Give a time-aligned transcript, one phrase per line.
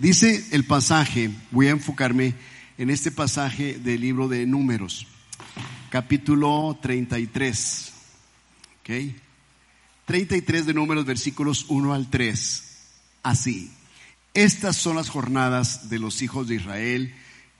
[0.00, 2.32] Dice el pasaje, voy a enfocarme
[2.78, 5.08] en este pasaje del libro de Números,
[5.90, 7.92] capítulo 33.
[8.78, 8.90] ¿Ok?
[10.04, 12.78] 33 de Números, versículos 1 al 3.
[13.24, 13.72] Así.
[14.34, 17.12] Estas son las jornadas de los hijos de Israel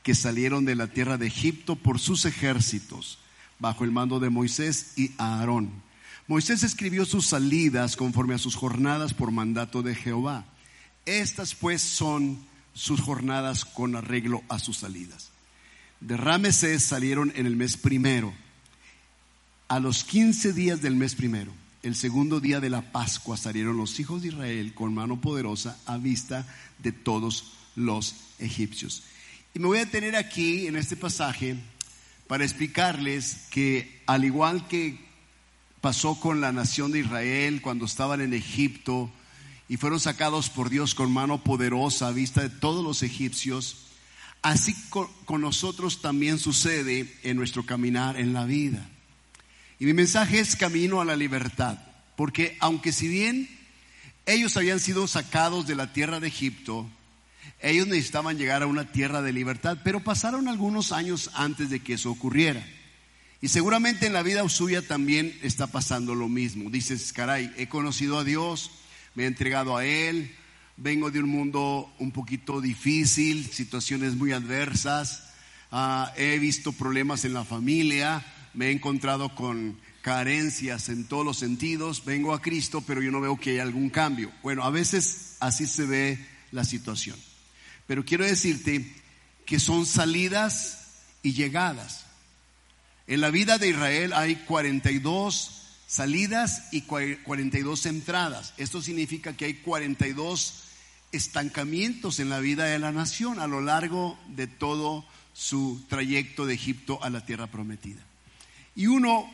[0.05, 3.19] que salieron de la tierra de Egipto por sus ejércitos,
[3.59, 5.73] bajo el mando de Moisés y Aarón.
[6.29, 10.47] Moisés escribió sus salidas conforme a sus jornadas por mandato de Jehová.
[11.09, 12.39] Estas pues son
[12.75, 15.31] sus jornadas con arreglo a sus salidas.
[16.01, 18.35] De Ramesés salieron en el mes primero,
[19.69, 21.51] a los quince días del mes primero,
[21.83, 25.97] el segundo día de la Pascua, salieron los hijos de Israel con mano poderosa a
[25.97, 26.47] vista
[26.79, 29.03] de todos los egipcios.
[29.55, 31.57] Y me voy a tener aquí en este pasaje
[32.27, 34.99] para explicarles que al igual que
[35.81, 39.11] pasó con la nación de Israel cuando estaban en Egipto,
[39.69, 43.89] y fueron sacados por Dios con mano poderosa a vista de todos los egipcios,
[44.43, 45.09] así con,
[45.41, 48.89] nosotros también sucede en nuestro caminar en la vida.
[49.79, 51.79] Y mi mensaje es camino a la libertad,
[52.17, 53.49] porque aunque si bien
[54.27, 56.89] ellos habían sido sacados de la tierra de Egipto,
[57.61, 61.95] ellos necesitaban llegar a una tierra de libertad, pero pasaron algunos años antes de que
[61.95, 62.65] eso ocurriera.
[63.41, 66.71] Y seguramente en la vida suya también está pasando lo mismo.
[66.71, 68.71] Dices, caray, he conocido a Dios,
[69.19, 70.33] me he entregado a Él,
[70.77, 75.31] vengo de un mundo un poquito difícil, situaciones muy adversas,
[75.73, 81.37] ah, he visto problemas en la familia, me he encontrado con carencias en todos los
[81.37, 84.31] sentidos, vengo a Cristo, pero yo no veo que haya algún cambio.
[84.45, 87.17] Bueno, a veces así se ve la situación.
[87.89, 88.89] Pero quiero decirte
[89.45, 92.07] que son salidas y llegadas.
[93.09, 95.58] En la vida de Israel hay 42
[95.89, 98.53] salidas y 42 entradas.
[98.59, 100.65] Esto significa que hay 42
[101.11, 106.55] estancamientos en la vida de la nación a lo largo de todo su trayecto de
[106.55, 108.03] Egipto a la tierra prometida.
[108.77, 109.29] Y uno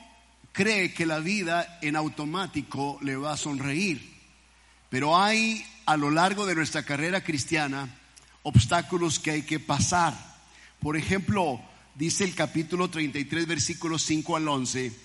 [0.52, 4.14] cree que la vida en automático le va a sonreír,
[4.88, 7.88] pero hay a lo largo de nuestra carrera cristiana
[8.44, 10.14] obstáculos que hay que pasar.
[10.78, 11.60] Por ejemplo,
[11.96, 15.03] dice el capítulo 33, versículos 5 al 11,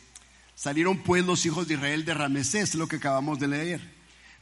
[0.59, 3.79] Salieron pues los hijos de Israel de Ramesés, lo que acabamos de leer.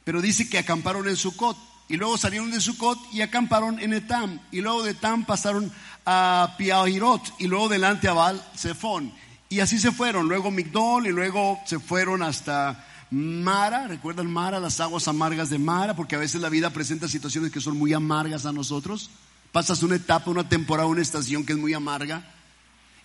[0.02, 1.56] Pero dice que acamparon en Sucot.
[1.88, 4.40] Y luego salieron de Sucot y acamparon en Etam.
[4.50, 5.70] Y luego de Etam pasaron
[6.04, 7.34] a Piahirot.
[7.38, 9.12] Y luego delante a Baal Zephon.
[9.48, 10.28] Y así se fueron.
[10.28, 13.86] Luego Migdol y luego se fueron hasta Mara.
[13.86, 14.58] ¿Recuerdan Mara?
[14.58, 15.94] Las aguas amargas de Mara.
[15.94, 19.08] Porque a veces la vida presenta situaciones que son muy amargas a nosotros.
[19.52, 22.28] Pasas una etapa, una temporada, una estación que es muy amarga.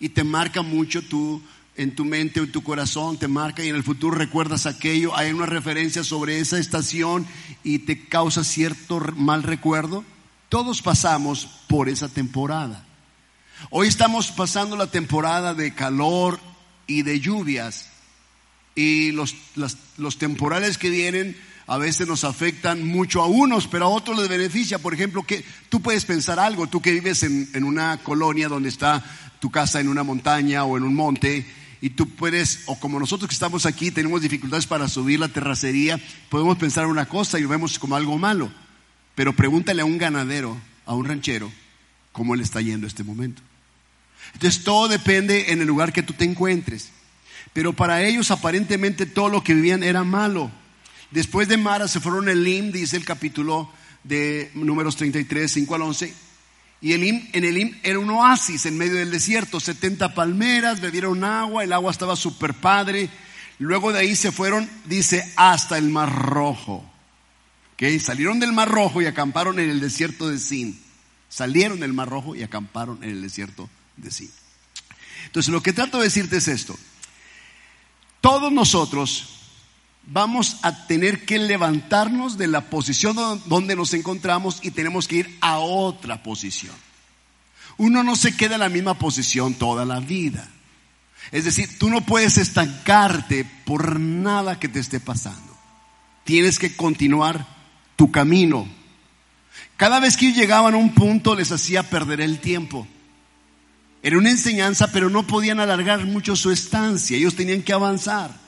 [0.00, 1.40] Y te marca mucho tu
[1.76, 5.16] en tu mente o en tu corazón, te marca y en el futuro recuerdas aquello,
[5.16, 7.26] hay una referencia sobre esa estación
[7.62, 10.04] y te causa cierto mal recuerdo.
[10.48, 12.84] Todos pasamos por esa temporada.
[13.70, 16.38] Hoy estamos pasando la temporada de calor
[16.86, 17.90] y de lluvias
[18.74, 19.34] y los,
[19.96, 21.36] los temporales que vienen
[21.66, 24.78] a veces nos afectan mucho a unos, pero a otros les beneficia.
[24.78, 28.68] Por ejemplo, que tú puedes pensar algo, tú que vives en, en una colonia donde
[28.68, 29.02] está
[29.40, 31.46] tu casa en una montaña o en un monte,
[31.80, 36.00] y tú puedes, o como nosotros que estamos aquí tenemos dificultades para subir la terracería,
[36.28, 38.50] podemos pensar una cosa y lo vemos como algo malo.
[39.14, 41.50] Pero pregúntale a un ganadero, a un ranchero,
[42.12, 43.42] cómo le está yendo este momento.
[44.32, 46.90] Entonces todo depende en el lugar que tú te encuentres.
[47.52, 50.50] Pero para ellos aparentemente todo lo que vivían era malo.
[51.10, 53.70] Después de Mara se fueron el Lim, dice el capítulo
[54.02, 56.14] de números 33, 5 al 11,
[56.84, 61.64] y el en Elim era un oasis en medio del desierto, 70 palmeras, bebieron agua,
[61.64, 63.08] el agua estaba súper padre.
[63.58, 66.84] Luego de ahí se fueron, dice, hasta el Mar Rojo.
[67.72, 67.98] ¿Okay?
[67.98, 70.78] Salieron del Mar Rojo y acamparon en el desierto de Sin.
[71.30, 74.30] Salieron del Mar Rojo y acamparon en el desierto de Sin.
[75.24, 76.78] Entonces lo que trato de decirte es esto.
[78.20, 79.43] Todos nosotros
[80.06, 83.16] vamos a tener que levantarnos de la posición
[83.46, 86.74] donde nos encontramos y tenemos que ir a otra posición.
[87.76, 90.48] Uno no se queda en la misma posición toda la vida.
[91.32, 95.56] Es decir, tú no puedes estancarte por nada que te esté pasando.
[96.24, 97.46] Tienes que continuar
[97.96, 98.68] tu camino.
[99.76, 102.86] Cada vez que llegaban a un punto les hacía perder el tiempo.
[104.02, 107.16] Era una enseñanza, pero no podían alargar mucho su estancia.
[107.16, 108.43] Ellos tenían que avanzar.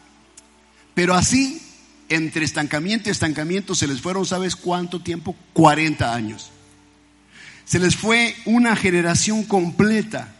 [0.96, 1.60] Pero así,
[2.08, 5.36] entre estancamiento y estancamiento, se les fueron, ¿sabes cuánto tiempo?
[5.52, 6.50] 40 años.
[7.66, 10.34] Se les fue una generación completa.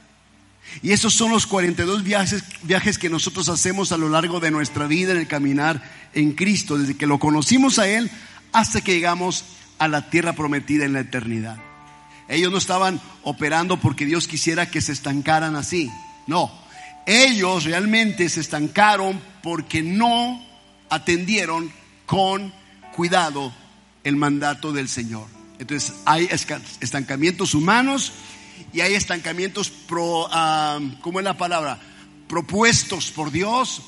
[0.81, 4.87] Y esos son los 42 viajes, viajes que nosotros hacemos a lo largo de nuestra
[4.87, 5.83] vida en el caminar
[6.15, 8.11] en Cristo, desde que lo conocimos a Él
[8.55, 9.45] hasta que llegamos
[9.79, 11.59] a la tierra prometida en la eternidad.
[12.29, 15.91] Ellos no estaban operando porque Dios quisiera que se estancaran así.
[16.27, 16.51] No,
[17.05, 20.46] ellos realmente se estancaron porque no
[20.91, 21.71] atendieron
[22.07, 22.53] con
[22.95, 23.53] cuidado
[24.05, 25.27] el mandato del Señor.
[25.59, 26.29] Entonces hay
[26.81, 28.13] estancamientos humanos
[28.73, 31.81] y hay estancamientos pro, ah, ¿cómo es la palabra?
[32.29, 33.83] Propuestos por Dios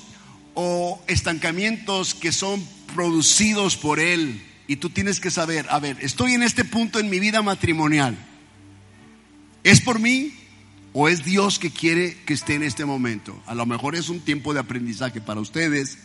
[0.54, 4.42] o estancamientos que son producidos por Él.
[4.66, 8.16] Y tú tienes que saber, a ver, estoy en este punto en mi vida matrimonial.
[9.64, 10.34] ¿Es por mí
[10.92, 13.40] o es Dios que quiere que esté en este momento?
[13.46, 15.98] A lo mejor es un tiempo de aprendizaje para ustedes.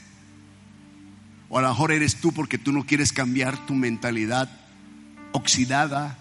[1.54, 4.50] O a lo mejor eres tú porque tú no quieres cambiar tu mentalidad
[5.34, 6.18] oxidada,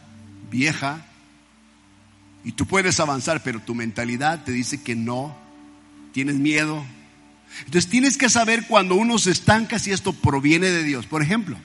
[0.50, 1.06] vieja.
[2.44, 5.34] Y tú puedes avanzar, pero tu mentalidad te dice que no.
[6.12, 6.84] Tienes miedo.
[7.60, 11.06] Entonces tienes que saber cuando uno se estanca si esto proviene de Dios.
[11.06, 11.56] Por ejemplo,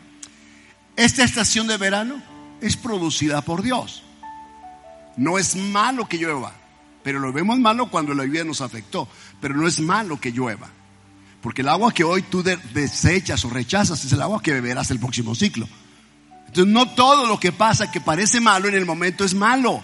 [0.96, 2.24] esta estación de verano
[2.62, 4.02] es producida por Dios.
[5.18, 6.54] No es malo que llueva,
[7.04, 9.10] pero lo vemos malo cuando la lluvia nos afectó.
[9.42, 10.70] Pero no es malo que llueva.
[11.48, 15.00] Porque el agua que hoy tú desechas o rechazas es el agua que beberás el
[15.00, 15.66] próximo ciclo.
[16.46, 19.82] Entonces no todo lo que pasa que parece malo en el momento es malo.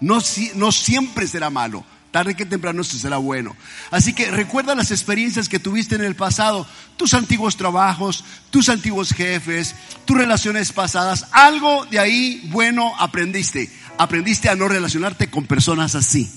[0.00, 0.20] No,
[0.54, 1.84] no siempre será malo.
[2.12, 3.54] Tarde que temprano será bueno.
[3.90, 6.66] Así que recuerda las experiencias que tuviste en el pasado,
[6.96, 9.74] tus antiguos trabajos, tus antiguos jefes,
[10.06, 11.26] tus relaciones pasadas.
[11.32, 13.70] Algo de ahí bueno aprendiste.
[13.98, 16.32] Aprendiste a no relacionarte con personas así.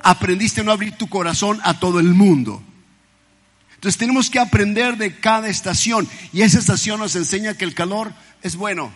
[0.00, 2.62] Aprendiste a no abrir tu corazón a todo el mundo.
[3.82, 6.08] Entonces tenemos que aprender de cada estación.
[6.32, 8.12] Y esa estación nos enseña que el calor
[8.42, 8.92] es bueno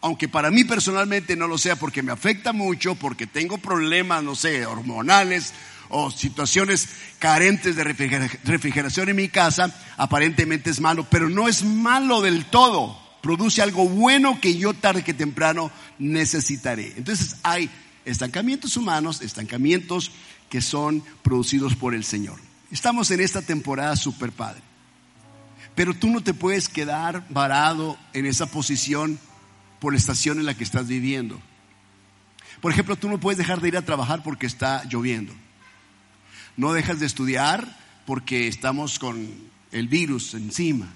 [0.00, 4.34] aunque para mí personalmente no lo sea porque me afecta mucho, porque tengo problemas, no
[4.34, 5.52] sé, hormonales
[5.88, 6.88] o situaciones
[7.18, 12.98] carentes de refrigeración en mi casa, aparentemente es malo, pero no es malo del todo.
[13.22, 16.92] Produce algo bueno que yo tarde que temprano necesitaré.
[16.96, 17.68] Entonces hay
[18.04, 20.12] estancamientos humanos, estancamientos
[20.48, 22.47] que son producidos por el Señor.
[22.70, 24.62] Estamos en esta temporada super padre.
[25.74, 29.18] Pero tú no te puedes quedar varado en esa posición
[29.80, 31.40] por la estación en la que estás viviendo.
[32.60, 35.32] Por ejemplo, tú no puedes dejar de ir a trabajar porque está lloviendo.
[36.56, 39.28] No dejas de estudiar porque estamos con
[39.70, 40.88] el virus encima.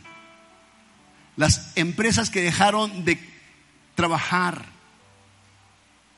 [1.37, 3.19] Las empresas que dejaron de
[3.95, 4.67] trabajar,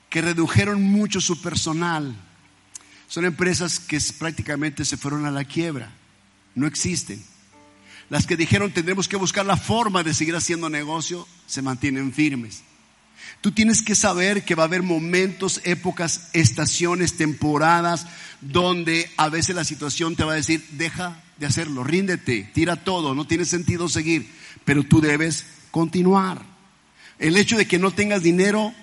[0.08, 2.16] que redujeron mucho su personal,
[3.14, 5.92] son empresas que prácticamente se fueron a la quiebra.
[6.56, 7.22] No existen.
[8.10, 12.64] Las que dijeron tendremos que buscar la forma de seguir haciendo negocio, se mantienen firmes.
[13.40, 18.08] Tú tienes que saber que va a haber momentos, épocas, estaciones, temporadas,
[18.40, 23.14] donde a veces la situación te va a decir, deja de hacerlo, ríndete, tira todo,
[23.14, 24.28] no tiene sentido seguir,
[24.64, 26.44] pero tú debes continuar.
[27.20, 28.74] El hecho de que no tengas dinero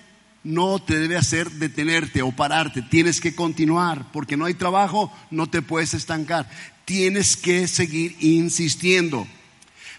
[0.44, 5.48] no te debe hacer detenerte o pararte, tienes que continuar, porque no hay trabajo, no
[5.48, 6.48] te puedes estancar
[6.84, 9.26] tienes que seguir insistiendo.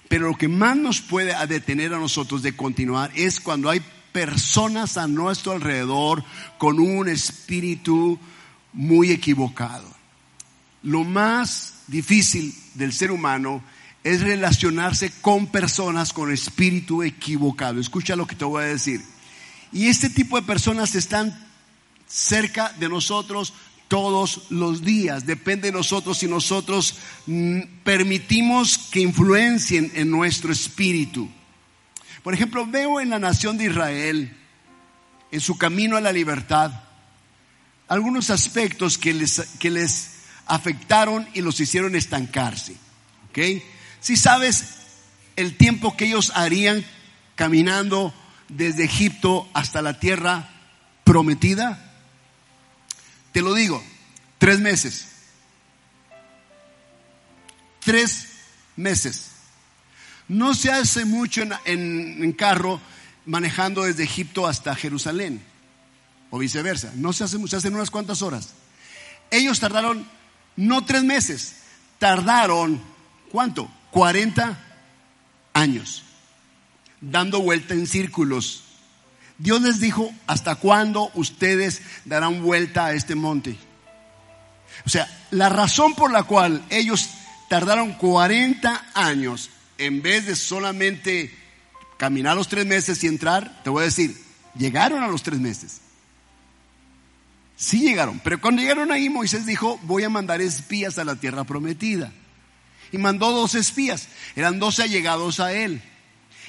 [0.08, 3.82] Pero lo que más nos puede detener a nosotros de continuar es cuando hay
[4.12, 6.24] personas a nuestro alrededor
[6.58, 8.20] con un espíritu
[8.74, 9.88] muy equivocado.
[10.84, 13.64] Lo más difícil del ser humano
[14.04, 17.80] es relacionarse con personas con espíritu equivocado.
[17.80, 19.02] Escucha lo que te voy a decir.
[19.74, 21.48] Y este tipo de personas están
[22.08, 23.54] cerca de nosotros
[23.88, 25.26] todos los días.
[25.26, 31.30] Depende de nosotros si nosotros mm, permitimos que influencien en nuestro espíritu.
[32.24, 34.38] Por ejemplo, veo en la nación de Israel,
[35.32, 36.72] en su camino a la libertad,
[37.88, 40.12] algunos aspectos que les, que les
[40.46, 42.76] afectaron y los hicieron estancarse.
[43.30, 43.62] ¿Ok?
[44.00, 44.66] Si sabes
[45.36, 46.86] el tiempo que ellos harían
[47.36, 48.14] caminando
[48.56, 50.50] desde Egipto hasta la tierra
[51.04, 51.92] prometida,
[53.32, 53.84] te lo digo,
[54.38, 55.08] tres meses.
[57.84, 58.28] Tres
[58.76, 59.32] meses.
[60.28, 62.80] No se hace mucho en, carro
[63.26, 65.44] manejando desde Egipto hasta Jerusalén
[66.30, 66.92] o viceversa.
[66.96, 68.54] No se hace mucho, se hacen unas cuantas horas.
[69.32, 70.08] Ellos tardaron
[70.56, 71.56] no tres meses,
[72.00, 72.82] tardaron,
[73.32, 73.70] ¿cuánto?
[73.92, 74.58] 40
[75.54, 76.04] años,
[77.12, 78.64] dando vuelta en círculos
[79.38, 83.58] Dios les dijo, ¿hasta cuándo ustedes darán vuelta a este monte?
[84.86, 87.10] O sea, la razón por la cual ellos
[87.50, 91.36] tardaron 40 años en vez de solamente
[91.98, 94.18] caminar los tres meses y entrar, te voy a decir,
[94.58, 95.82] llegaron a los tres meses.
[97.56, 101.44] Sí llegaron, pero cuando llegaron ahí Moisés dijo, voy a mandar espías a la tierra
[101.44, 102.12] prometida.
[102.92, 105.82] Y mandó dos espías, eran dos allegados a él.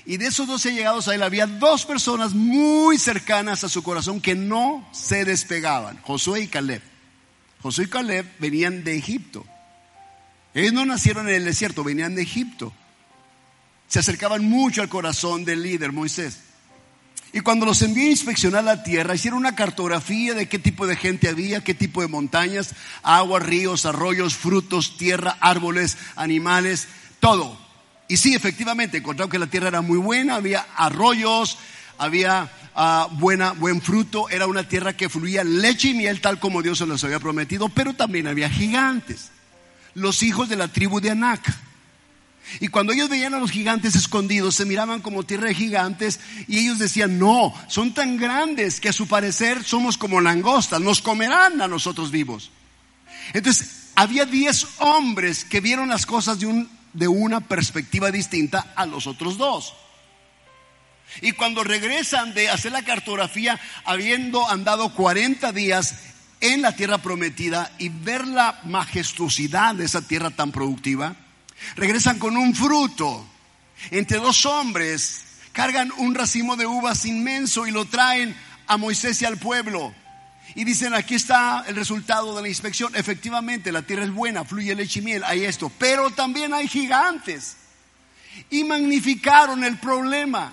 [0.06, 4.20] Y de esos dos allegados a él había dos personas muy cercanas a su corazón
[4.20, 6.82] que no se despegaban, Josué y Caleb.
[7.62, 9.46] Josué y Caleb venían de Egipto.
[10.52, 12.72] Ellos no nacieron en el desierto, venían de Egipto.
[13.88, 16.40] Se acercaban mucho al corazón del líder Moisés.
[17.32, 20.94] Y cuando los envió a inspeccionar la tierra, hicieron una cartografía de qué tipo de
[20.94, 26.86] gente había, qué tipo de montañas, agua, ríos, arroyos, frutos, tierra, árboles, animales,
[27.18, 27.63] todo.
[28.08, 31.58] Y sí, efectivamente, encontraron que la tierra era muy buena, había arroyos,
[31.98, 36.62] había uh, buena, buen fruto, era una tierra que fluía leche y miel tal como
[36.62, 39.30] Dios se los había prometido, pero también había gigantes,
[39.94, 41.42] los hijos de la tribu de Anac.
[42.60, 46.58] Y cuando ellos veían a los gigantes escondidos, se miraban como tierra de gigantes y
[46.58, 51.62] ellos decían, no, son tan grandes que a su parecer somos como langostas, nos comerán
[51.62, 52.50] a nosotros vivos.
[53.32, 58.86] Entonces, había diez hombres que vieron las cosas de, un, de una perspectiva distinta a
[58.86, 59.74] los otros dos.
[61.20, 65.96] Y cuando regresan de hacer la cartografía, habiendo andado 40 días
[66.40, 71.14] en la tierra prometida y ver la majestuosidad de esa tierra tan productiva,
[71.76, 73.26] Regresan con un fruto.
[73.90, 78.36] Entre dos hombres cargan un racimo de uvas inmenso y lo traen
[78.66, 79.94] a Moisés y al pueblo.
[80.54, 82.94] Y dicen, aquí está el resultado de la inspección.
[82.94, 85.70] Efectivamente, la tierra es buena, fluye leche y miel, hay esto.
[85.78, 87.56] Pero también hay gigantes.
[88.50, 90.52] Y magnificaron el problema.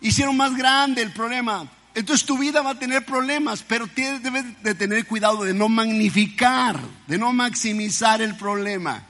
[0.00, 1.70] Hicieron más grande el problema.
[1.94, 6.80] Entonces tu vida va a tener problemas, pero debes de tener cuidado de no magnificar,
[7.08, 9.04] de no maximizar el problema.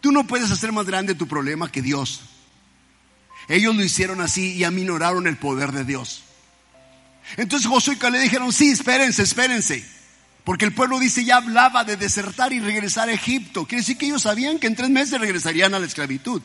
[0.00, 2.22] Tú no puedes hacer más grande tu problema que Dios.
[3.48, 6.24] Ellos lo hicieron así y aminoraron el poder de Dios.
[7.36, 9.84] Entonces Josué y Caleb dijeron, sí, espérense, espérense.
[10.44, 13.66] Porque el pueblo dice, ya hablaba de desertar y regresar a Egipto.
[13.66, 16.40] Quiere decir que ellos sabían que en tres meses regresarían a la esclavitud.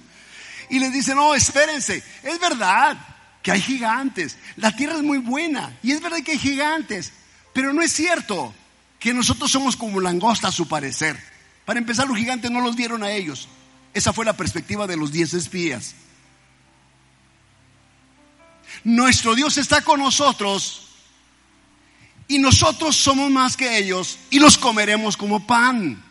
[0.69, 2.03] Y les dice, no, espérense.
[2.21, 2.97] Es verdad
[3.41, 4.35] que hay gigantes.
[4.57, 5.77] La tierra es muy buena.
[5.81, 7.13] Y es verdad que hay gigantes.
[7.53, 8.53] Pero no es cierto
[8.99, 11.17] que nosotros somos como langostas a su parecer.
[11.65, 13.47] Para empezar, los gigantes no los dieron a ellos.
[13.93, 15.95] Esa fue la perspectiva de los diez espías.
[18.83, 20.87] Nuestro Dios está con nosotros
[22.27, 26.03] y nosotros somos más que ellos y los comeremos como pan.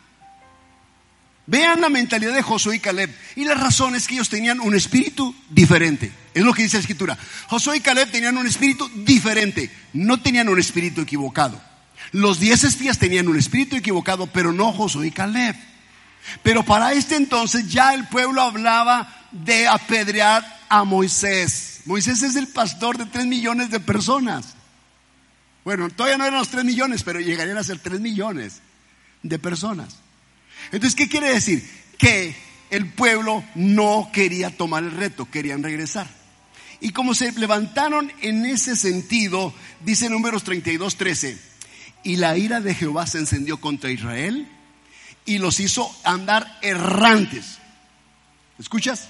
[1.46, 5.34] Vean la mentalidad de Josué y Caleb y las razones que ellos tenían un espíritu
[5.50, 6.12] diferente.
[6.34, 7.18] Es lo que dice la escritura.
[7.48, 11.60] Josué y Caleb tenían un espíritu diferente, no tenían un espíritu equivocado.
[12.12, 15.56] Los diez espías tenían un espíritu equivocado, pero no Josué y Caleb.
[16.42, 21.71] Pero para este entonces ya el pueblo hablaba de apedrear a Moisés.
[21.84, 24.54] Moisés es el pastor de tres millones de personas.
[25.64, 28.60] Bueno, todavía no eran los tres millones, pero llegarían a ser tres millones
[29.22, 29.96] de personas.
[30.72, 31.68] Entonces, ¿qué quiere decir?
[31.98, 32.34] Que
[32.70, 36.08] el pueblo no quería tomar el reto, querían regresar.
[36.80, 41.52] Y como se levantaron en ese sentido, dice números 32, 13
[42.02, 44.48] y la ira de Jehová se encendió contra Israel
[45.24, 47.58] y los hizo andar errantes.
[48.58, 49.08] ¿Escuchas?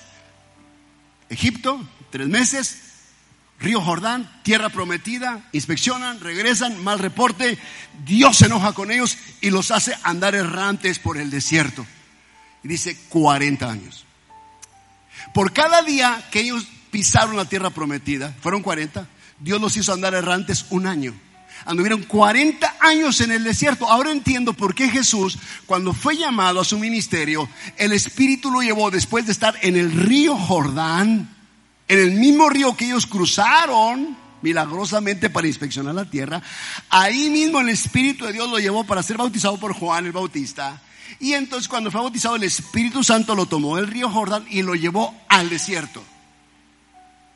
[1.33, 2.79] Egipto, tres meses,
[3.59, 7.59] Río Jordán, tierra prometida, inspeccionan, regresan, mal reporte,
[8.05, 11.87] Dios se enoja con ellos y los hace andar errantes por el desierto.
[12.65, 14.05] Y dice 40 años.
[15.33, 19.07] Por cada día que ellos pisaron la tierra prometida, fueron 40,
[19.39, 21.15] Dios los hizo andar errantes un año
[21.65, 23.89] anduvieron 40 años en el desierto.
[23.89, 28.91] Ahora entiendo por qué Jesús, cuando fue llamado a su ministerio, el Espíritu lo llevó
[28.91, 31.29] después de estar en el río Jordán,
[31.89, 36.43] en el mismo río que ellos cruzaron milagrosamente para inspeccionar la tierra.
[36.91, 40.81] Ahí mismo el Espíritu de Dios lo llevó para ser bautizado por Juan el Bautista.
[41.21, 44.75] Y entonces cuando fue bautizado el Espíritu Santo lo tomó del río Jordán y lo
[44.75, 46.03] llevó al desierto.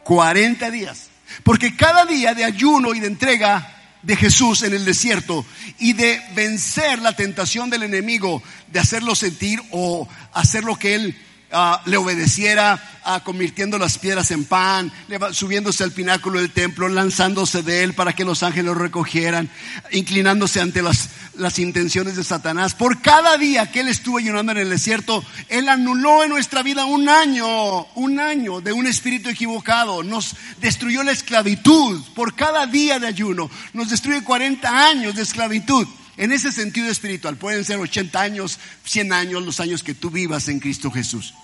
[0.04, 1.09] 40 días.
[1.42, 5.45] Porque cada día de ayuno y de entrega de Jesús en el desierto
[5.79, 11.17] y de vencer la tentación del enemigo de hacerlo sentir o hacer lo que él
[11.53, 14.93] Ah, le obedeciera, uh, convirtiendo las piedras en pan,
[15.31, 19.49] subiéndose al pináculo del templo, lanzándose de él para que los ángeles lo recogieran,
[19.93, 22.75] inclinándose ante las, las intenciones de Satanás.
[22.75, 26.85] Por cada día que él estuvo ayunando en el desierto, él anuló en nuestra vida
[26.85, 30.03] un año, un año de un espíritu equivocado.
[30.03, 33.49] Nos destruyó la esclavitud por cada día de ayuno.
[33.73, 35.87] Nos destruye 40 años de esclavitud.
[36.16, 40.49] En ese sentido espiritual, pueden ser 80 años, 100 años, los años que tú vivas
[40.49, 41.35] en Cristo Jesús.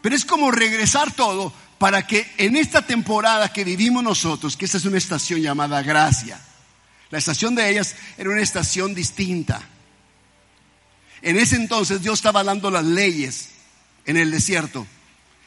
[0.00, 4.78] Pero es como regresar todo para que en esta temporada que vivimos nosotros, que esta
[4.78, 6.40] es una estación llamada gracia,
[7.10, 9.62] la estación de ellas era una estación distinta.
[11.22, 13.50] En ese entonces Dios estaba dando las leyes
[14.04, 14.86] en el desierto.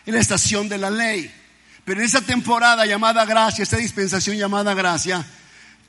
[0.06, 1.32] en la estación de la ley.
[1.86, 5.26] Pero en esa temporada llamada gracia, esta dispensación llamada gracia,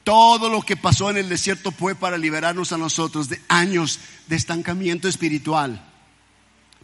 [0.04, 4.36] todo lo que pasó en el desierto fue para liberarnos a nosotros de años de
[4.36, 5.86] estancamiento espiritual.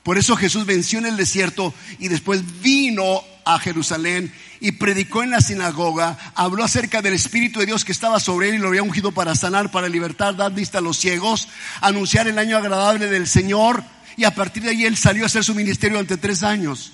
[0.03, 5.31] Por eso Jesús venció en el desierto y después vino a Jerusalén y predicó en
[5.31, 8.85] la sinagoga, habló acerca del Espíritu de Dios que estaba sobre él y lo había
[8.85, 11.49] ungido para sanar, para libertar, dar vista a los ciegos,
[11.81, 13.83] anunciar el año agradable del Señor
[14.17, 16.93] y a partir de ahí él salió a hacer su ministerio ante tres años.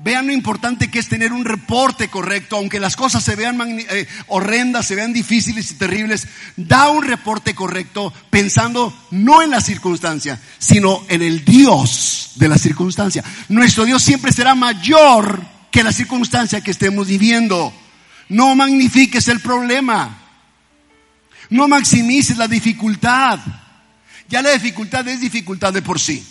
[0.00, 4.06] Vean lo importante que es tener un reporte correcto, aunque las cosas se vean eh,
[4.28, 10.40] horrendas, se vean difíciles y terribles, da un reporte correcto pensando no en la circunstancia,
[10.58, 13.24] sino en el Dios de la circunstancia.
[13.48, 17.72] Nuestro Dios siempre será mayor que la circunstancia que estemos viviendo.
[18.28, 20.16] No magnifiques el problema.
[21.50, 23.40] No maximices la dificultad.
[24.28, 26.24] Ya la dificultad es dificultad de por sí.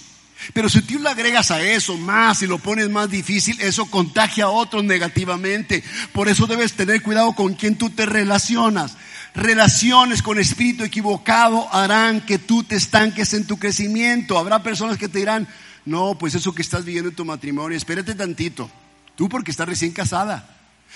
[0.53, 4.45] Pero si tú le agregas a eso más y lo pones más difícil, eso contagia
[4.45, 5.83] a otros negativamente.
[6.13, 8.97] Por eso debes tener cuidado con quien tú te relacionas.
[9.33, 14.37] Relaciones con espíritu equivocado harán que tú te estanques en tu crecimiento.
[14.37, 15.47] Habrá personas que te dirán,
[15.85, 18.69] no, pues eso que estás viviendo en tu matrimonio, espérate tantito.
[19.15, 20.53] Tú porque estás recién casada.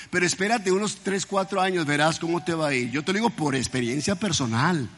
[0.09, 2.89] Pero espérate unos 3, 4 años, verás cómo te va a ir.
[2.91, 4.89] Yo te lo digo por experiencia personal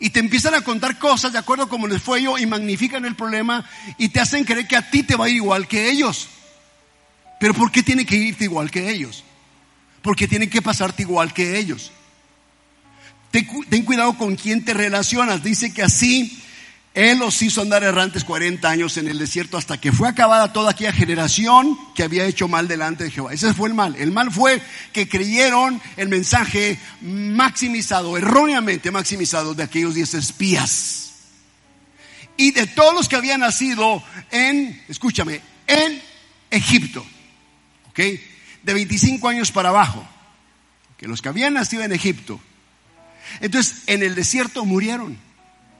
[0.00, 3.04] y te empiezan a contar cosas de acuerdo a cómo les fue yo y magnifican
[3.04, 5.90] el problema y te hacen creer que a ti te va a ir igual que
[5.90, 6.28] ellos.
[7.40, 9.24] Pero ¿por qué tiene que irte igual que ellos?
[10.02, 11.92] Porque tiene que pasarte igual que ellos.
[13.30, 15.42] Ten, cuidado con quién te relacionas.
[15.42, 16.40] Dice que así
[16.94, 20.70] él los hizo andar errantes 40 años en el desierto hasta que fue acabada toda
[20.70, 23.32] aquella generación que había hecho mal delante de Jehová.
[23.34, 23.96] Ese fue el mal.
[23.96, 31.14] El mal fue que creyeron el mensaje maximizado, erróneamente maximizado de aquellos diez espías.
[32.36, 36.00] Y de todos los que habían nacido en, escúchame, en
[36.48, 37.04] Egipto,
[37.88, 37.98] ¿ok?
[38.62, 40.06] De 25 años para abajo,
[40.96, 42.40] que los que habían nacido en Egipto.
[43.40, 45.18] Entonces, en el desierto murieron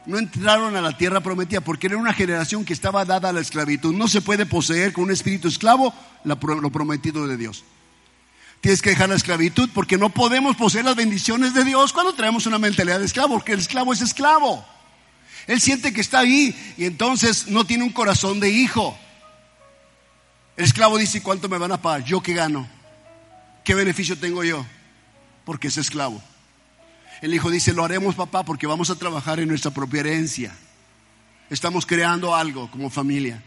[0.06, 3.40] no entraron a la tierra prometida porque era una generación que estaba dada a la
[3.40, 3.94] esclavitud.
[3.94, 7.64] No se puede poseer con un espíritu esclavo lo prometido de Dios.
[8.60, 12.46] Tienes que dejar la esclavitud porque no podemos poseer las bendiciones de Dios cuando traemos
[12.46, 14.64] una mentalidad de esclavo, porque el esclavo es esclavo.
[15.46, 18.98] Él siente que está ahí y entonces no tiene un corazón de hijo.
[20.56, 22.04] El esclavo dice, ¿cuánto me van a pagar?
[22.04, 22.66] ¿Yo qué gano?
[23.64, 24.64] ¿Qué beneficio tengo yo?
[25.44, 26.22] Porque es esclavo.
[27.20, 30.52] El hijo dice, lo haremos papá porque vamos a trabajar en nuestra propia herencia.
[31.50, 33.42] Estamos creando algo como familia.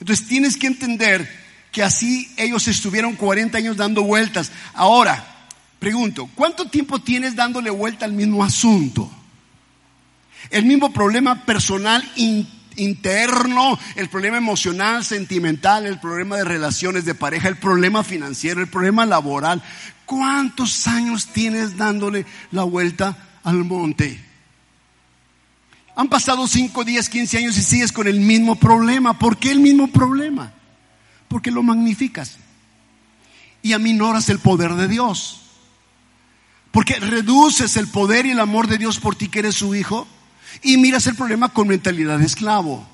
[0.00, 1.28] Entonces tienes que entender
[1.72, 4.52] que así ellos estuvieron 40 años dando vueltas.
[4.74, 5.24] Ahora,
[5.78, 9.10] pregunto, ¿cuánto tiempo tienes dándole vuelta al mismo asunto?
[10.50, 12.02] El mismo problema personal
[12.76, 18.68] interno, el problema emocional, sentimental, el problema de relaciones de pareja, el problema financiero, el
[18.68, 19.62] problema laboral.
[20.08, 24.18] ¿Cuántos años tienes dándole la vuelta al monte?
[25.96, 29.18] Han pasado 5, 10, 15 años y sigues con el mismo problema.
[29.18, 30.54] ¿Por qué el mismo problema?
[31.28, 32.38] Porque lo magnificas
[33.60, 35.42] y aminoras el poder de Dios.
[36.70, 40.08] Porque reduces el poder y el amor de Dios por ti que eres su hijo
[40.62, 42.88] y miras el problema con mentalidad de esclavo.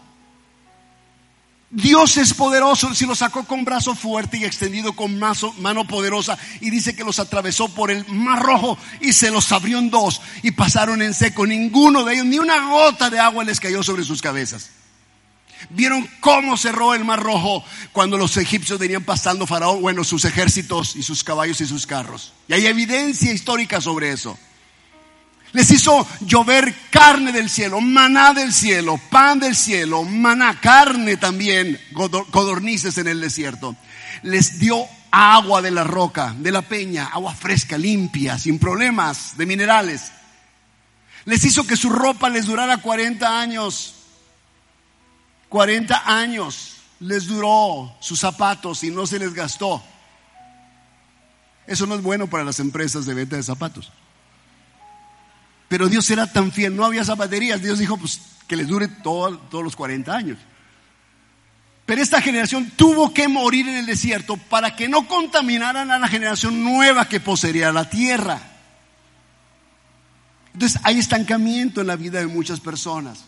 [1.75, 6.71] Dios es poderoso, si lo sacó con brazo fuerte y extendido con mano poderosa y
[6.71, 10.53] dice que los atravesó por el mar rojo y se los abrió en dos y
[10.53, 11.45] pasaron en seco.
[11.45, 14.71] Ninguno de ellos, ni una gota de agua les cayó sobre sus cabezas.
[15.71, 20.95] Vieron cómo cerró el mar rojo cuando los egipcios venían pasando faraón, bueno, sus ejércitos
[20.95, 22.35] y sus caballos y sus carros.
[22.47, 24.39] Y hay evidencia histórica sobre eso.
[25.55, 31.81] Les hizo llover carne del cielo, maná del cielo, pan del cielo, maná, carne también,
[32.33, 33.77] codornices en el desierto.
[34.25, 39.47] Les dio agua de la roca, de la peña, agua fresca, limpia, sin problemas de
[39.47, 40.11] minerales.
[41.25, 43.95] Les hizo que su ropa les durara 40 años.
[45.51, 49.81] 40 años les duró sus zapatos y no se les gastó.
[51.69, 53.93] Eso no es bueno para las empresas de venta de zapatos.
[55.75, 57.61] Pero Dios era tan fiel, no había zapaterías.
[57.61, 60.39] Dios dijo, pues que les dure todos los 40 años.
[61.85, 66.07] Pero esta generación tuvo que morir en el desierto para que no contaminaran a la
[66.07, 68.41] generación nueva que poseería la tierra.
[70.53, 73.25] Entonces hay estancamiento en la vida de muchas personas.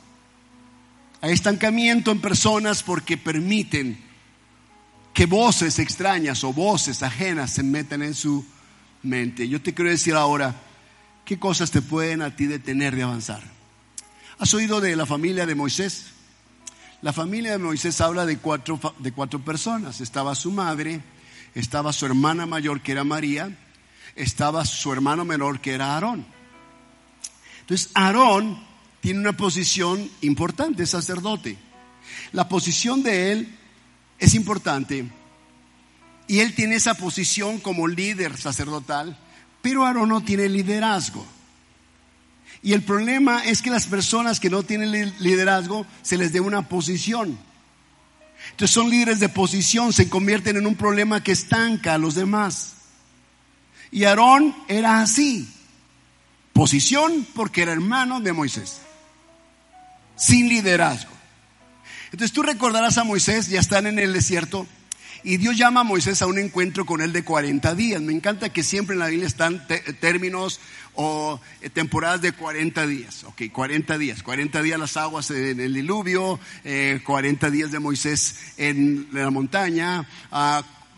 [1.23, 4.01] Hay estancamiento en personas porque permiten
[5.13, 8.47] que voces extrañas o voces ajenas se metan en su
[9.03, 9.49] mente.
[9.49, 10.55] Yo te quiero decir ahora,
[11.27, 13.43] ¿Qué cosas te pueden a ti detener de avanzar?
[14.39, 16.07] ¿Has oído de la familia de Moisés?
[17.03, 20.01] La familia de Moisés habla de cuatro, de cuatro personas.
[20.01, 21.01] Estaba su madre,
[21.57, 23.59] estaba su hermana mayor que era María,
[24.15, 26.25] estaba su hermano menor que era Aarón.
[27.63, 28.65] Entonces, Aarón
[29.01, 31.59] tiene una posición importante, sacerdote.
[32.31, 33.59] La posición de él
[34.21, 35.11] es importante
[36.29, 39.19] y él tiene esa posición como líder sacerdotal,
[39.67, 41.27] pero Aarón no tiene liderazgo.
[42.63, 46.69] Y el problema es que las personas que no tienen liderazgo se les dé una
[46.69, 47.37] posición.
[48.53, 52.75] Entonces son líderes de posición, se convierten en un problema que estanca a los demás.
[53.91, 55.53] Y Aarón era así.
[56.53, 58.83] Posición porque era hermano de Moisés.
[60.15, 61.11] Sin liderazgo.
[62.13, 64.65] Entonces tú recordarás a Moisés, ya están en el desierto,
[65.27, 68.01] y Dios llama a Moisés a un encuentro con él de 40 días.
[68.01, 69.67] Me encanta que siempre en la Biblia están
[69.99, 70.61] términos
[70.95, 73.25] o eh, temporadas de 40 días.
[73.25, 74.23] Ok, 40 días.
[74.23, 76.39] 40 días las aguas en el diluvio,
[77.05, 80.09] 40 eh, días de Moisés en la montaña,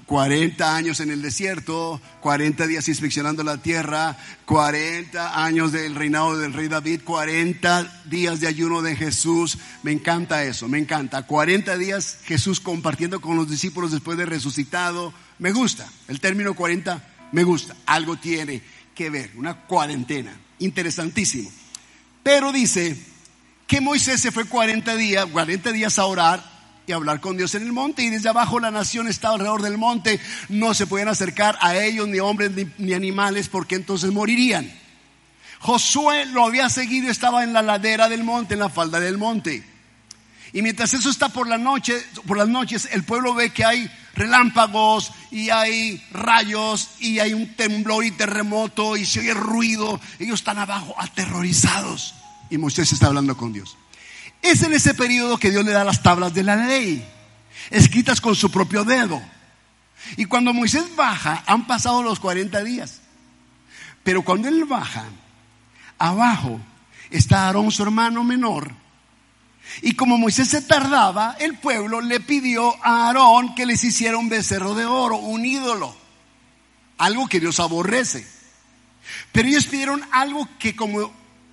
[0.08, 4.16] 40 años en el desierto, 40 días inspeccionando la tierra,
[4.46, 9.58] 40 años del reinado del rey David, 40 días de ayuno de Jesús.
[9.82, 11.24] Me encanta eso, me encanta.
[11.24, 15.12] 40 días Jesús compartiendo con los discípulos después de resucitado.
[15.38, 15.86] Me gusta.
[16.08, 17.76] El término 40 me gusta.
[17.84, 18.62] Algo tiene
[18.94, 20.34] que ver, una cuarentena.
[20.60, 21.52] Interesantísimo.
[22.22, 22.96] Pero dice
[23.66, 26.57] que Moisés se fue 40 días, 40 días a orar
[26.88, 28.02] y hablar con Dios en el monte.
[28.02, 30.18] Y desde abajo la nación estaba alrededor del monte.
[30.48, 34.72] No se podían acercar a ellos ni hombres ni, animales porque entonces morirían.
[35.60, 39.64] Josué lo había seguido, estaba en la ladera del monte, en la falda del monte.
[40.52, 41.94] Y mientras eso está por la noche,
[42.26, 47.54] por las noches, el pueblo ve que hay relámpagos y hay rayos y hay un
[47.54, 50.00] temblor y terremoto y se oye ruido.
[50.18, 52.14] Ellos están abajo aterrorizados.
[52.50, 53.76] Y Moisés está hablando con Dios.
[54.42, 57.04] Es en ese periodo que Dios le da las tablas de la ley,
[57.70, 59.20] escritas con su propio dedo.
[60.16, 63.00] Y cuando Moisés baja, han pasado los 40 días.
[64.02, 65.04] Pero cuando él baja,
[65.98, 66.60] abajo
[67.10, 68.72] está Aarón, su hermano menor.
[69.82, 74.28] Y como Moisés se tardaba, el pueblo le pidió a Aarón que les hiciera un
[74.28, 75.94] becerro de oro, un ídolo.
[76.96, 78.26] Algo que Dios aborrece.
[79.32, 81.12] Pero ellos pidieron algo que como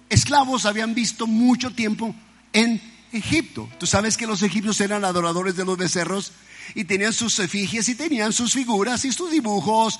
[0.09, 2.15] esclavos habían visto mucho tiempo
[2.55, 3.69] en Egipto.
[3.77, 6.31] Tú sabes que los egipcios eran adoradores de los becerros
[6.73, 9.99] y tenían sus efigies y tenían sus figuras y sus dibujos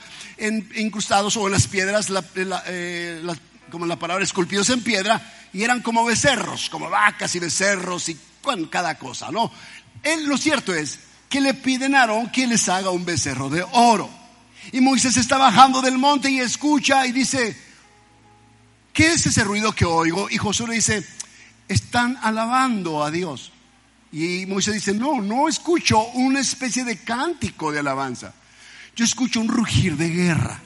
[0.75, 2.07] incrustados o en las piedras,
[2.67, 3.21] eh,
[3.69, 8.17] como la palabra, esculpidos en piedra, y eran como becerros, como vacas y becerros y
[8.69, 9.51] cada cosa, ¿no?
[10.27, 14.09] lo cierto es que le piden a Aarón que les haga un becerro de oro.
[14.71, 17.57] Y Moisés está bajando del monte y escucha y dice,
[18.93, 20.29] ¿qué es ese ruido que oigo?
[20.29, 21.03] Y Josué le dice,
[21.67, 23.51] están alabando a Dios.
[24.11, 28.33] Y Moisés dice, no, no escucho una especie de cántico de alabanza.
[28.95, 30.59] Yo escucho un rugir de guerra.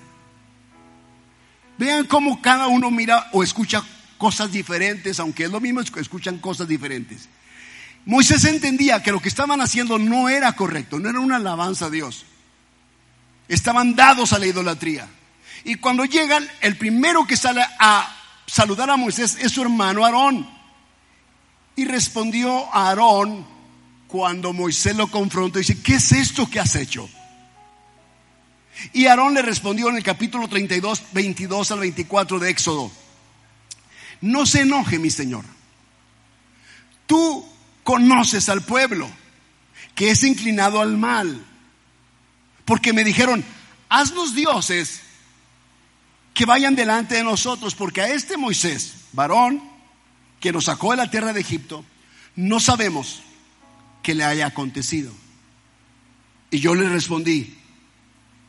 [1.78, 3.84] Vean cómo cada uno mira o escucha
[4.18, 7.30] cosas diferentes, aunque es lo mismo, escuchan cosas diferentes.
[8.06, 11.90] Moisés entendía que lo que estaban haciendo no era correcto, no era una alabanza a
[11.90, 12.26] Dios.
[13.48, 15.08] Estaban dados a la idolatría.
[15.64, 20.59] Y cuando llegan, el primero que sale a saludar a Moisés es su hermano Aarón.
[21.76, 23.46] Y respondió Aarón
[24.08, 27.10] cuando Moisés lo confrontó y dice, ¿qué es esto que has hecho?
[28.94, 32.92] Y Aarón le respondió en el capítulo 32, 22 al 24 de Éxodo,
[34.22, 35.46] no se enoje mi Señor,
[37.06, 37.46] tú
[37.84, 39.10] conoces al pueblo
[39.96, 41.46] que es inclinado al mal,
[42.66, 43.44] porque me dijeron,
[43.90, 45.02] haznos dioses
[46.34, 49.69] que vayan delante de nosotros, porque a este Moisés, varón,
[50.40, 51.84] que nos sacó de la tierra de Egipto,
[52.36, 53.22] no sabemos
[54.02, 55.12] qué le haya acontecido.
[56.52, 57.58] Y yo le respondí,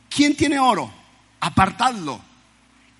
[0.09, 0.93] ¿quién tiene oro?
[1.41, 2.21] Apartadlo.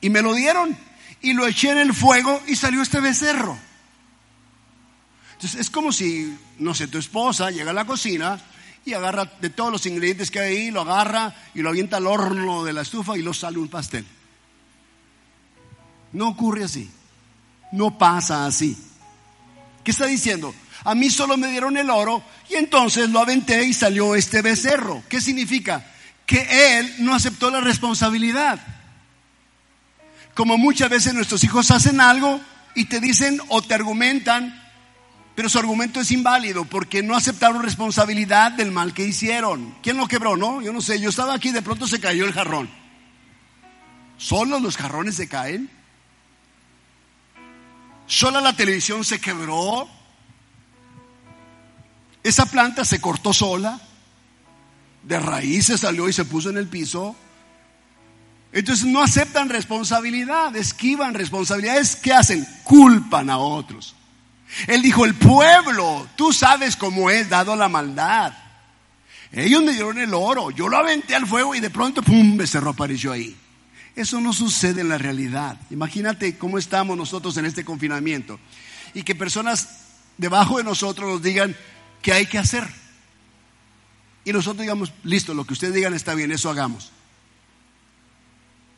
[0.01, 0.77] Y me lo dieron
[1.23, 3.57] y lo eché en el fuego y salió este becerro.
[5.35, 8.41] Entonces es como si, no sé, tu esposa llega a la cocina
[8.85, 12.07] y agarra de todos los ingredientes que hay ahí, lo agarra y lo avienta al
[12.07, 14.05] horno de la estufa y lo sale un pastel.
[16.13, 16.91] No ocurre así.
[17.73, 18.77] No pasa así.
[19.85, 20.55] ¿Qué está diciendo?
[20.85, 25.03] A mí solo me dieron el oro y entonces lo aventé y salió este becerro.
[25.09, 25.85] ¿Qué significa?
[26.27, 28.61] Que él no aceptó la responsabilidad.
[30.35, 32.41] Como muchas veces nuestros hijos hacen algo
[32.75, 34.57] y te dicen o te argumentan,
[35.35, 39.75] pero su argumento es inválido porque no aceptaron responsabilidad del mal que hicieron.
[39.83, 40.37] ¿Quién lo quebró?
[40.37, 41.01] No, yo no sé.
[41.01, 42.71] Yo estaba aquí y de pronto se cayó el jarrón.
[44.17, 45.71] ¿Solo los jarrones se caen?
[48.11, 49.89] Sola la televisión se quebró.
[52.25, 53.81] Esa planta se cortó sola,
[55.05, 57.15] de raíz se salió y se puso en el piso.
[58.51, 61.95] Entonces no aceptan responsabilidad, esquivan responsabilidades.
[61.95, 62.45] ¿Qué hacen?
[62.65, 63.95] Culpan a otros.
[64.67, 68.33] Él dijo, el pueblo, tú sabes cómo es dado la maldad.
[69.31, 72.71] Ellos me dieron el oro, yo lo aventé al fuego y de pronto, ¡pum!, becerro
[72.71, 73.37] apareció ahí.
[73.97, 75.59] Eso no sucede en la realidad.
[75.71, 78.39] Imagínate cómo estamos nosotros en este confinamiento
[78.95, 79.81] y que personas
[80.17, 81.57] debajo de nosotros nos digan
[82.03, 82.67] qué hay que hacer.
[84.25, 86.93] Y nosotros digamos, listo, lo que ustedes digan está bien, eso hagamos.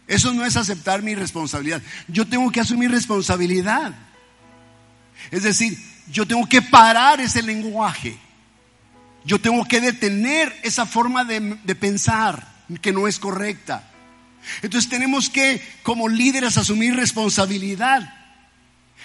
[0.07, 1.83] Eso no es aceptar mi responsabilidad.
[2.09, 3.95] Yo tengo que asumir responsabilidad.
[5.31, 5.79] Es decir,
[6.11, 8.19] yo tengo que parar ese lenguaje.
[9.25, 11.41] Yo tengo que detener esa forma de,
[11.77, 12.47] pensar
[12.81, 13.89] que no es correcta.
[14.63, 18.15] Entonces tenemos que, como líderes, asumir responsabilidad.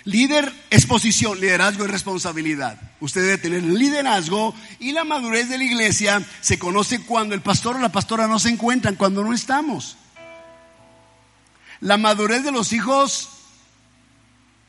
[0.04, 2.80] Líder es posición, liderazgo es responsabilidad.
[3.02, 7.76] Usted debe tener liderazgo y la madurez de la iglesia se conoce cuando el pastor
[7.76, 9.97] o la pastora no se encuentran, cuando no estamos.
[11.82, 13.30] La madurez de los hijos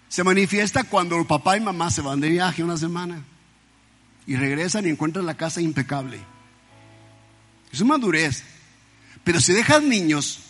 [0.09, 3.23] se manifiesta cuando el papá y mamá se van de viaje una semana
[4.27, 6.21] y regresan y encuentran la casa impecable.
[7.73, 8.45] Es madurez.
[9.25, 10.41] Pero si dejas niños,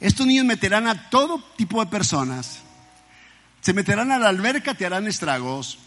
[0.00, 2.60] estos niños meterán a todo tipo de personas.
[3.60, 5.78] Se meterán a la alberca, te harán estragos,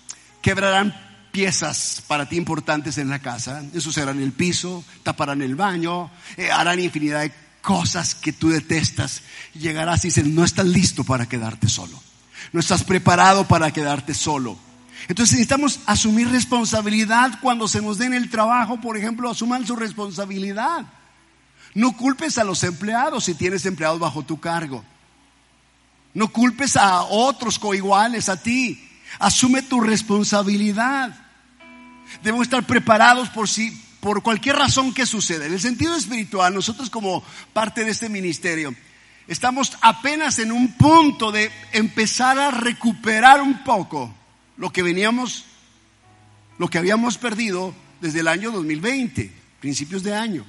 [0.42, 0.94] quebrarán
[1.32, 6.80] piezas para ti importantes en la casa, ensuciarán el piso, taparán el baño, eh, harán
[6.80, 9.22] infinidad de cosas que tú detestas.
[9.54, 12.02] Llegarás y dices, no estás listo para quedarte solo.
[12.52, 14.58] No estás preparado para quedarte solo.
[15.08, 20.86] Entonces necesitamos asumir responsabilidad cuando se nos den el trabajo, por ejemplo, asuman su responsabilidad.
[21.74, 24.84] No culpes a los empleados si tienes empleados bajo tu cargo.
[26.14, 28.88] No culpes a otros coiguales a ti.
[29.20, 31.16] Asume tu responsabilidad.
[32.24, 35.46] Debemos estar preparados por si por cualquier razón que suceda.
[35.46, 38.74] En el sentido espiritual, nosotros como parte de este ministerio
[39.28, 44.14] estamos apenas en un punto de empezar a recuperar un poco
[44.58, 45.46] lo que veníamos,
[46.58, 50.46] lo que habíamos perdido desde el año 2020, principios de año.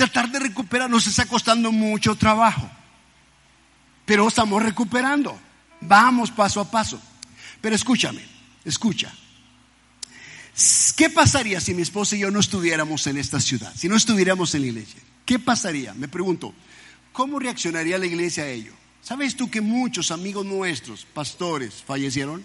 [0.00, 2.70] Tratar de recuperar nos está costando mucho trabajo,
[4.06, 5.38] pero estamos recuperando.
[5.82, 6.98] Vamos paso a paso.
[7.60, 8.22] Pero escúchame,
[8.64, 9.14] escucha.
[10.96, 13.74] ¿Qué pasaría si mi esposa y yo no estuviéramos en esta ciudad?
[13.76, 15.02] Si no estuviéramos en la iglesia.
[15.26, 15.92] ¿Qué pasaría?
[15.92, 16.54] Me pregunto,
[17.12, 18.72] ¿cómo reaccionaría la iglesia a ello?
[19.02, 22.42] ¿Sabes tú que muchos amigos nuestros, pastores, fallecieron?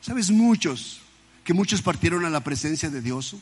[0.00, 1.02] ¿Sabes muchos
[1.44, 3.36] que muchos partieron a la presencia de Dios?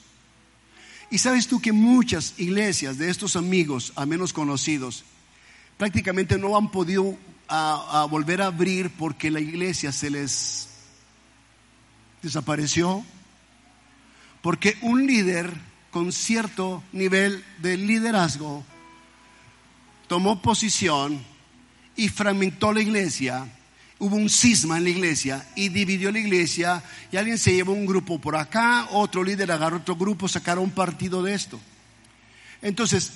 [1.12, 5.05] Y sabes tú que muchas iglesias de estos amigos, a menos conocidos,
[5.77, 7.18] prácticamente no han podido
[8.09, 10.70] volver a abrir porque la iglesia se les
[12.22, 13.05] desapareció.
[14.40, 15.53] Porque un líder
[15.90, 18.64] con cierto nivel de liderazgo
[20.09, 21.22] tomó posición
[21.94, 23.53] y fragmentó la iglesia,
[24.03, 27.87] hubo un cisma en la iglesia y dividió la iglesia y alguien se llevó un
[27.87, 31.61] grupo por acá, otro líder agarró otro grupo, sacaron partido de esto.
[32.62, 33.12] Entonces,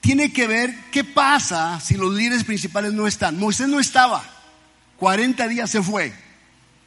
[0.00, 3.36] tiene que ver qué pasa si los líderes principales no están.
[3.36, 4.22] Moisés no estaba,
[4.98, 6.14] 40 días se fue,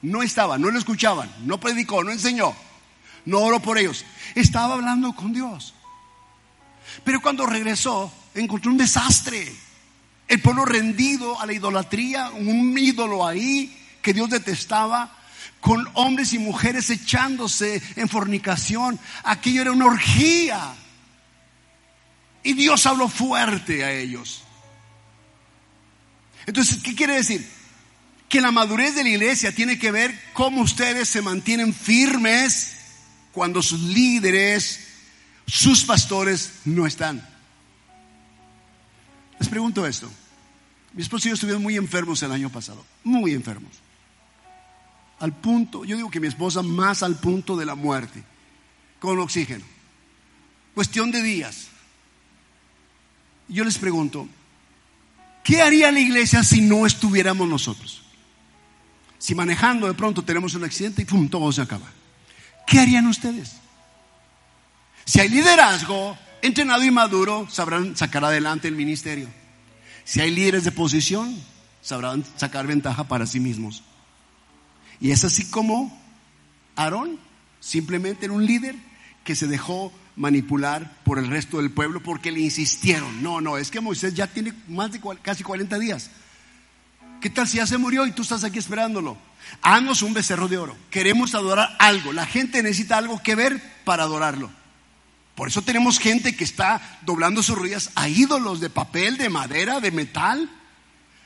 [0.01, 2.55] no estaba, no lo escuchaban, no predicó, no enseñó,
[3.25, 5.73] no oró por ellos, estaba hablando con Dios.
[7.03, 9.53] Pero cuando regresó, encontró un desastre.
[10.31, 15.13] El pueblo rendido a la idolatría, un ídolo ahí que Dios detestaba,
[15.59, 18.97] con hombres y mujeres echándose en fornicación.
[19.25, 20.73] Aquello era una orgía.
[22.43, 24.43] Y Dios habló fuerte a ellos.
[26.45, 27.45] Entonces, ¿qué quiere decir?
[28.29, 32.71] Que la madurez de la iglesia tiene que ver cómo ustedes se mantienen firmes
[33.33, 34.79] cuando sus líderes,
[35.45, 37.30] sus pastores no están.
[39.41, 40.07] Les pregunto esto.
[40.93, 43.71] Mi esposo y yo estuvimos muy enfermos el año pasado, muy enfermos.
[45.17, 48.23] Al punto, yo digo que mi esposa más al punto de la muerte,
[48.99, 49.65] con oxígeno.
[50.75, 51.69] Cuestión de días.
[53.47, 54.27] Yo les pregunto,
[55.43, 58.03] ¿qué haría la iglesia si no estuviéramos nosotros?
[59.17, 61.87] Si manejando de pronto tenemos un accidente y pum, todo se acaba.
[62.67, 63.53] ¿Qué harían ustedes?
[65.03, 69.27] Si hay liderazgo, entrenado y maduro, sabrán sacar adelante el ministerio.
[70.03, 71.35] Si hay líderes de posición,
[71.81, 73.83] sabrán sacar ventaja para sí mismos.
[74.99, 75.99] Y es así como
[76.75, 77.19] Aarón
[77.59, 78.75] simplemente era un líder
[79.23, 83.23] que se dejó manipular por el resto del pueblo porque le insistieron.
[83.23, 86.09] No, no, es que Moisés ya tiene más de casi 40 días.
[87.21, 89.17] ¿Qué tal si ya se murió y tú estás aquí esperándolo?
[89.61, 90.75] Haznos un becerro de oro.
[90.89, 92.13] Queremos adorar algo.
[92.13, 94.49] La gente necesita algo que ver para adorarlo.
[95.41, 99.79] Por eso tenemos gente que está doblando sus rodillas a ídolos de papel, de madera,
[99.79, 100.47] de metal,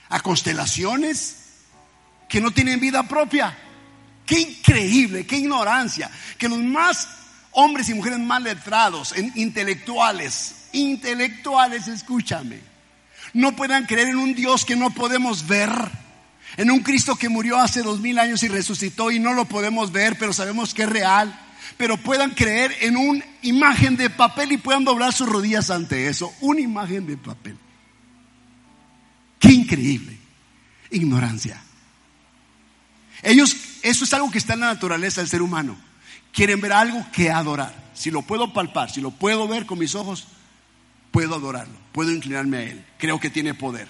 [0.08, 1.36] a constelaciones
[2.30, 3.58] que no tienen vida propia.
[4.26, 6.10] Qué increíble, qué ignorancia.
[6.38, 7.10] Que los más
[7.52, 12.62] hombres y mujeres más letrados, intelectuales, intelectuales, escúchame,
[13.34, 15.74] no puedan creer en un Dios que no podemos ver,
[16.56, 19.92] en un Cristo que murió hace dos mil años y resucitó y no lo podemos
[19.92, 21.38] ver, pero sabemos que es real,
[21.78, 26.34] pero puedan creer en una imagen de papel y puedan doblar sus rodillas ante eso,
[26.42, 27.58] una imagen de papel.
[29.40, 30.18] Qué increíble,
[30.92, 31.62] ignorancia.
[33.22, 35.78] Ellos, eso es algo que está en la naturaleza del ser humano.
[36.32, 37.74] Quieren ver algo que adorar.
[37.94, 40.28] Si lo puedo palpar, si lo puedo ver con mis ojos,
[41.12, 42.86] puedo adorarlo, puedo inclinarme a Él.
[42.98, 43.88] Creo que tiene poder.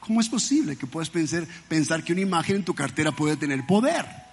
[0.00, 3.66] ¿Cómo es posible que puedas pensar, pensar que una imagen en tu cartera puede tener
[3.66, 4.27] poder?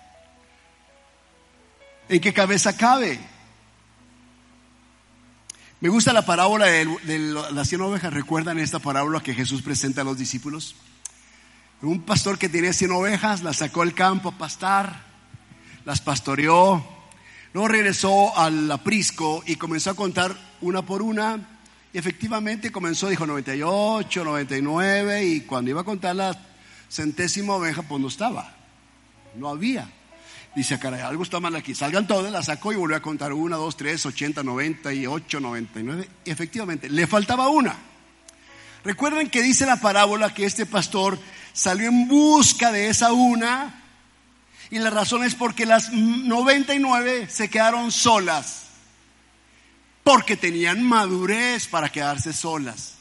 [2.07, 3.19] ¿En qué cabeza cabe?
[5.81, 6.85] Me gusta la parábola de,
[7.51, 8.13] las cien ovejas.
[8.13, 10.75] ¿Recuerdan esta parábola que Jesús presenta a los discípulos?
[11.81, 15.03] Un pastor que tenía cien ovejas, las sacó al campo a pastar,
[15.83, 16.83] las pastoreó,
[17.55, 21.39] Luego regresó al aprisco y comenzó a contar una por una.
[21.93, 26.37] Y efectivamente comenzó, dijo 98, 99, y cuando iba a contar la
[26.89, 28.53] centésima oveja, pues no estaba.
[29.37, 29.89] No había.
[30.55, 31.75] Dice, caray, algo está mal aquí.
[31.75, 35.39] Salgan todas, la sacó y volvió a contar una, dos, tres, ochenta, noventa y ocho,
[35.41, 36.09] noventa y nueve.
[36.23, 37.75] Efectivamente, le faltaba una.
[38.85, 41.19] Recuerden que dice la parábola que este pastor
[41.51, 43.83] salió en busca de esa una
[44.69, 48.63] y la razón es porque las 99 se quedaron solas.
[50.03, 52.93] Porque tenían madurez para quedarse solas.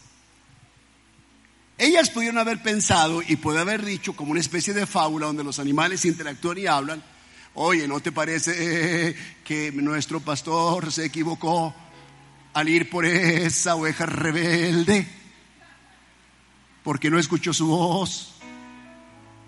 [1.76, 5.58] Ellas pudieron haber pensado y puede haber dicho como una especie de fábula donde los
[5.58, 7.02] animales interactúan y hablan.
[7.54, 9.14] Oye, ¿no te parece
[9.44, 11.72] que nuestro pastor se equivocó
[12.52, 15.06] al ir por esa oveja rebelde?
[16.82, 18.34] Porque no escuchó su voz.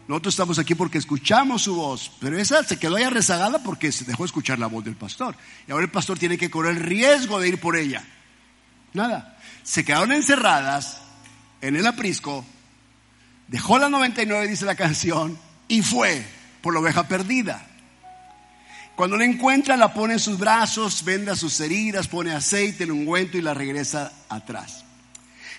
[0.07, 4.05] Nosotros estamos aquí porque escuchamos su voz, pero esa se quedó ya rezagada porque se
[4.05, 5.37] dejó escuchar la voz del pastor.
[5.67, 8.05] Y ahora el pastor tiene que correr el riesgo de ir por ella.
[8.93, 9.37] Nada.
[9.65, 11.03] Se quedaron encerradas
[11.61, 12.45] en el aprisco,
[13.49, 16.25] dejó la 99, dice la canción, y fue
[16.63, 17.67] por la oveja perdida.
[18.97, 23.37] Cuando la encuentra, la pone en sus brazos, venda sus heridas, pone aceite, el ungüento
[23.37, 24.85] y la regresa atrás.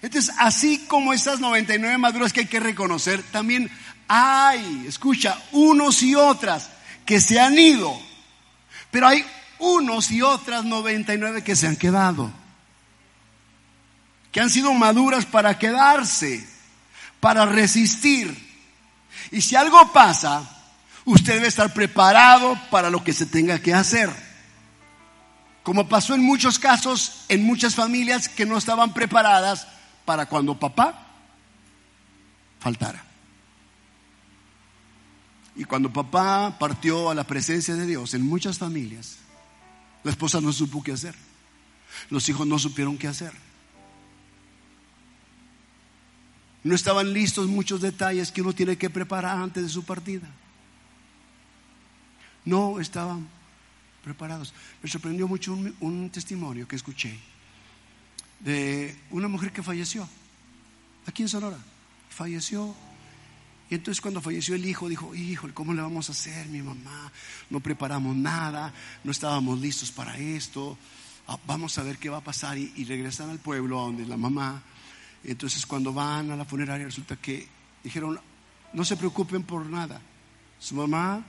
[0.02, 3.70] Entonces, así como esas 99 maduras que hay que reconocer, también
[4.08, 6.72] hay, escucha, unos y otras
[7.06, 7.96] que se han ido,
[8.90, 9.24] pero hay
[9.60, 12.32] unos y otras 99 que se han quedado,
[14.32, 16.48] que han sido maduras para quedarse,
[17.20, 18.36] para resistir.
[19.30, 20.57] Y si algo pasa,
[21.08, 24.10] usted debe estar preparado para lo que se tenga que hacer.
[25.64, 29.68] Como pasó en muchos casos, en muchas familias que no estaban preparadas
[30.04, 31.08] para cuando papá
[32.60, 33.04] faltara.
[35.56, 39.18] Y cuando papá partió a la presencia de Dios en muchas familias,
[40.04, 41.16] la esposa no supo qué hacer.
[42.10, 43.32] Los hijos no supieron qué hacer.
[46.64, 50.28] No estaban listos muchos detalles que uno tiene que preparar antes de su partida.
[52.48, 53.28] No estaban
[54.06, 54.54] preparados.
[54.82, 57.20] Me sorprendió mucho un, testimonio que escuché
[58.40, 60.08] de una mujer que falleció
[61.06, 61.58] aquí en Sonora.
[62.10, 62.74] Falleció
[63.70, 67.12] y entonces cuando falleció el hijo, dijo, hijo, ¿cómo le vamos a hacer, mi mamá?
[67.50, 70.78] No preparamos nada, no estábamos listos para esto,
[71.28, 72.58] ah, vamos a ver qué va a pasar.
[72.58, 74.64] Y, regresan al pueblo donde la mamá.
[75.22, 77.46] Entonces cuando van a la funeraria resulta que
[77.84, 78.18] dijeron,
[78.72, 80.00] no se preocupen por nada.
[80.60, 81.26] Su mamá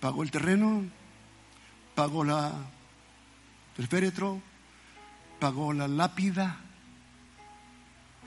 [0.00, 0.84] pagó el terreno,
[1.94, 2.52] pagó la,
[3.76, 4.40] el féretro,
[5.40, 6.58] pagó la lápida,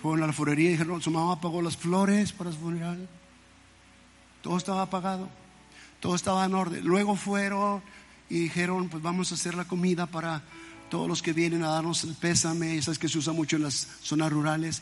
[0.01, 3.07] fueron a la florería y dijeron, su mamá pagó las flores para su funeral.
[4.41, 5.29] Todo estaba pagado,
[5.99, 6.83] todo estaba en orden.
[6.83, 7.83] Luego fueron
[8.29, 10.41] y dijeron, pues vamos a hacer la comida para
[10.89, 12.77] todos los que vienen a darnos el pésame.
[12.77, 14.81] Esas que se usa mucho en las zonas rurales.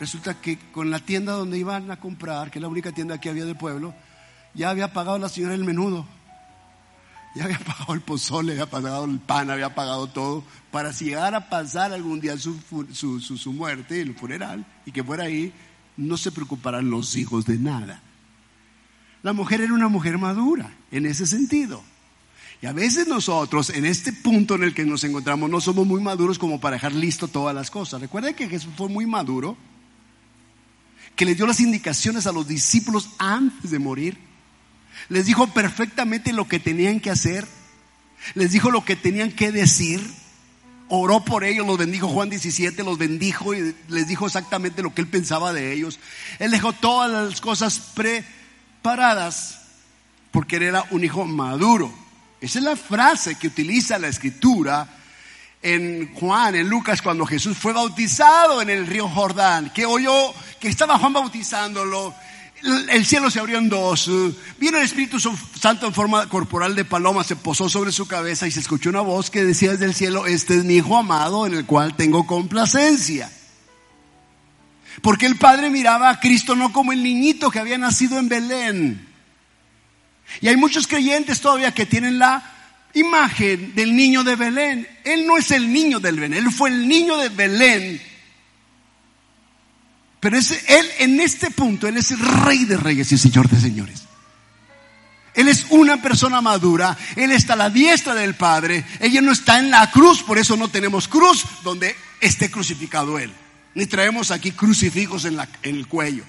[0.00, 3.30] Resulta que con la tienda donde iban a comprar, que es la única tienda que
[3.30, 3.94] había del pueblo,
[4.54, 6.06] ya había pagado la señora el menudo.
[7.36, 11.36] Ya había pagado el pozole, había pagado el pan, había pagado todo, para si llegara
[11.36, 12.58] a pasar algún día su,
[12.92, 15.52] su, su, muerte, el funeral, y que fuera ahí,
[15.98, 18.00] no se preocuparan los hijos de nada.
[19.22, 21.84] La mujer era una mujer madura, en ese sentido.
[22.62, 26.00] Y a veces nosotros, en este punto en el que nos encontramos, no somos muy
[26.00, 28.00] maduros como para dejar listo todas las cosas.
[28.00, 29.58] Recuerden que Jesús fue muy maduro,
[31.14, 34.16] que le dio las indicaciones a los discípulos antes de morir.
[35.08, 37.46] Les dijo perfectamente lo que tenían que hacer.
[38.34, 40.00] Les dijo lo que tenían que decir.
[40.88, 45.00] Oró por ellos, los bendijo Juan 17, los bendijo y les dijo exactamente lo que
[45.00, 45.98] él pensaba de ellos.
[46.38, 49.62] Él dejó todas las cosas preparadas
[50.30, 51.92] porque él era un hijo maduro.
[52.40, 54.88] Esa es la frase que utiliza la escritura
[55.62, 60.68] en Juan, en Lucas, cuando Jesús fue bautizado en el río Jordán, que oyó que
[60.68, 62.14] estaba Juan bautizándolo,
[62.62, 64.10] el cielo se abrió en dos,
[64.58, 68.50] vino el Espíritu Santo en forma corporal de paloma, se posó sobre su cabeza y
[68.50, 71.54] se escuchó una voz que decía desde el cielo, este es mi hijo amado en
[71.54, 73.30] el cual tengo complacencia.
[75.02, 79.08] Porque el Padre miraba a Cristo no como el niñito que había nacido en Belén.
[80.40, 82.42] Y hay muchos creyentes todavía que tienen la
[82.94, 84.88] imagen del niño de Belén.
[85.04, 88.15] Él no es el niño del Belén, él fue el niño de Belén.
[90.26, 93.60] Pero es, él en este punto, él es el rey de reyes y señor de
[93.60, 94.02] señores.
[95.34, 99.60] Él es una persona madura, Él está a la diestra del Padre, ella no está
[99.60, 103.32] en la cruz, por eso no tenemos cruz donde esté crucificado Él.
[103.76, 106.24] Ni traemos aquí crucifijos en, en el cuello.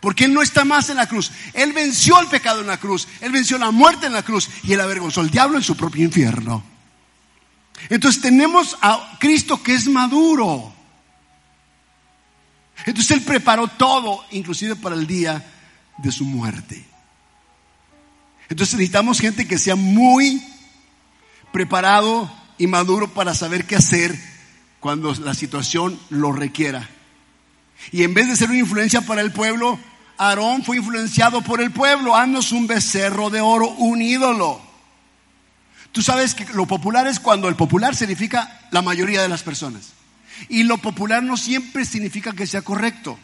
[0.00, 1.30] Porque Él no está más en la cruz.
[1.54, 3.06] Él venció el pecado en la cruz.
[3.20, 4.48] Él venció la muerte en la cruz.
[4.64, 6.64] Y Él avergonzó al diablo en su propio infierno.
[7.88, 10.75] Entonces tenemos a Cristo que es maduro.
[12.84, 15.44] Entonces Él preparó todo, inclusive para el día
[15.98, 16.84] de su muerte.
[18.48, 20.42] Entonces necesitamos gente que sea muy
[21.52, 24.16] preparado y maduro para saber qué hacer
[24.80, 26.88] cuando la situación lo requiera.
[27.92, 29.78] Y en vez de ser una influencia para el pueblo,
[30.18, 32.16] Aarón fue influenciado por el pueblo.
[32.16, 34.60] Haznos un becerro de oro, un ídolo.
[35.92, 39.92] Tú sabes que lo popular es cuando el popular significa la mayoría de las personas.
[40.48, 43.18] Y lo popular no siempre significa que sea correcto.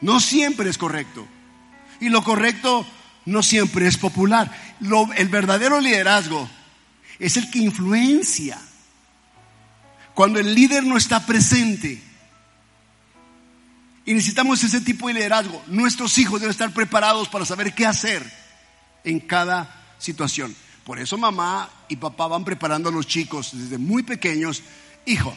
[0.00, 1.26] No siempre es correcto.
[2.00, 2.86] Y lo correcto
[3.24, 4.50] no siempre es popular.
[5.16, 6.48] el verdadero liderazgo
[7.18, 8.58] es el que influencia
[10.14, 12.02] cuando el líder no está presente.
[14.04, 15.62] Y necesitamos ese tipo de liderazgo.
[15.68, 18.28] Nuestros hijos deben estar preparados para saber qué hacer
[19.04, 20.54] en cada situación.
[20.84, 24.62] Por eso mamá y papá van preparando a los chicos desde muy pequeños.
[25.06, 25.34] Hijo,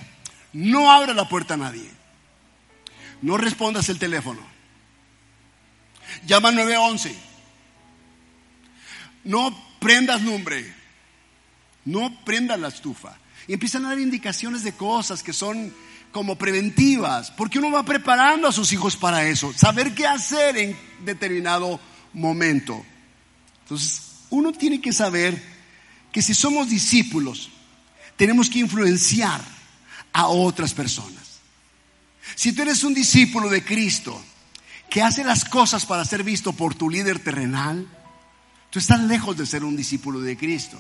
[0.53, 1.89] no abra la puerta a nadie.
[3.21, 4.41] No respondas el teléfono.
[6.25, 7.15] Llama 911.
[9.25, 10.73] No prendas lumbre.
[11.85, 13.17] No prendas la estufa.
[13.47, 15.73] Y empiezan a dar indicaciones de cosas que son
[16.11, 20.77] como preventivas, porque uno va preparando a sus hijos para eso, saber qué hacer en
[21.01, 21.77] determinado
[22.13, 22.85] momento.
[23.63, 25.41] Entonces, uno tiene que saber
[26.11, 27.49] que si somos discípulos,
[28.15, 29.41] tenemos que influenciar
[30.13, 31.39] a otras personas.
[32.35, 34.21] Si tú eres un discípulo de Cristo,
[34.89, 37.87] que hace las cosas para ser visto por tu líder terrenal,
[38.69, 40.79] tú estás lejos de ser un discípulo de Cristo.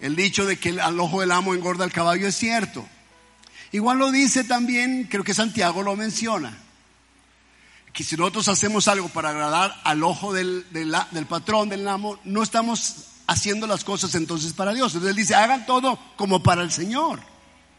[0.00, 2.86] El dicho de que al ojo del amo engorda el caballo es cierto.
[3.72, 6.56] Igual lo dice también, creo que Santiago lo menciona,
[7.96, 12.42] que si nosotros hacemos algo para agradar al ojo del, del, patrón, del amo, no
[12.42, 14.92] estamos haciendo las cosas entonces para Dios.
[14.92, 17.22] Entonces él dice, hagan todo como para el Señor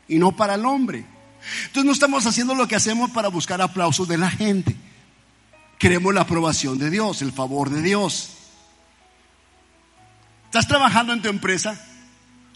[0.07, 1.05] y no para el hombre.
[1.67, 4.75] Entonces no estamos haciendo lo que hacemos para buscar aplausos de la gente.
[5.77, 8.29] Queremos la aprobación de Dios, el favor de Dios.
[10.45, 11.79] ¿Estás trabajando en tu empresa?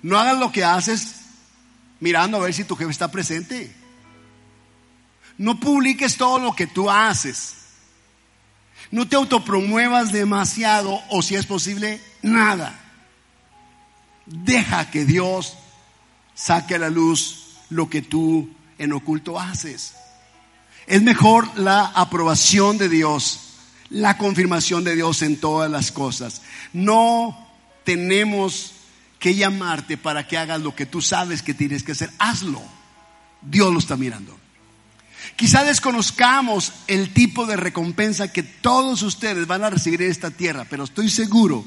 [0.01, 1.17] No hagas lo que haces
[1.99, 3.80] mirando a ver si tu jefe está presente.
[5.41, 7.55] No publiques todo lo que tú haces.
[8.91, 12.79] No te autopromuevas demasiado o si es posible, nada.
[14.27, 15.57] Deja que Dios
[16.35, 19.95] saque a la luz lo que tú en oculto haces.
[20.85, 23.55] Es mejor la aprobación de Dios,
[23.89, 26.43] la confirmación de Dios en todas las cosas.
[26.71, 27.49] No
[27.83, 28.73] tenemos
[29.17, 32.11] que llamarte para que hagas lo que tú sabes que tienes que hacer.
[32.19, 32.61] Hazlo.
[33.41, 34.40] Dios lo está mirando.
[35.35, 40.65] Quizá desconozcamos el tipo de recompensa que todos ustedes van a recibir en esta tierra,
[40.69, 41.65] pero estoy seguro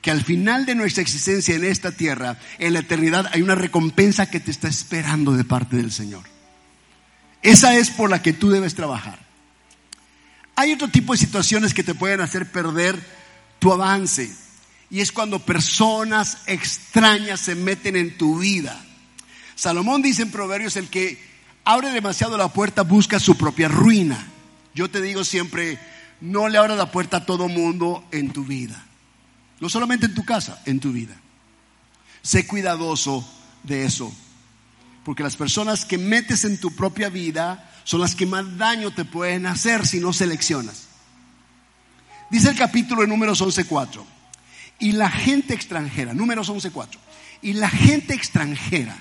[0.00, 4.30] que al final de nuestra existencia en esta tierra, en la eternidad, hay una recompensa
[4.30, 6.24] que te está esperando de parte del Señor.
[7.42, 9.18] Esa es por la que tú debes trabajar.
[10.56, 12.98] Hay otro tipo de situaciones que te pueden hacer perder
[13.58, 14.30] tu avance
[14.90, 18.84] y es cuando personas extrañas se meten en tu vida.
[19.54, 21.18] Salomón dice en Proverbios, el que
[21.64, 24.26] abre demasiado la puerta busca su propia ruina.
[24.74, 25.78] Yo te digo siempre,
[26.20, 28.84] no le abras la puerta a todo mundo en tu vida.
[29.60, 31.14] No solamente en tu casa, en tu vida.
[32.22, 33.26] Sé cuidadoso
[33.62, 34.12] de eso.
[35.04, 39.04] Porque las personas que metes en tu propia vida son las que más daño te
[39.04, 40.88] pueden hacer si no seleccionas.
[42.30, 44.02] Dice el capítulo de números 11.4.
[44.80, 46.98] Y la gente extranjera, números 11.4.
[47.42, 48.96] Y la gente extranjera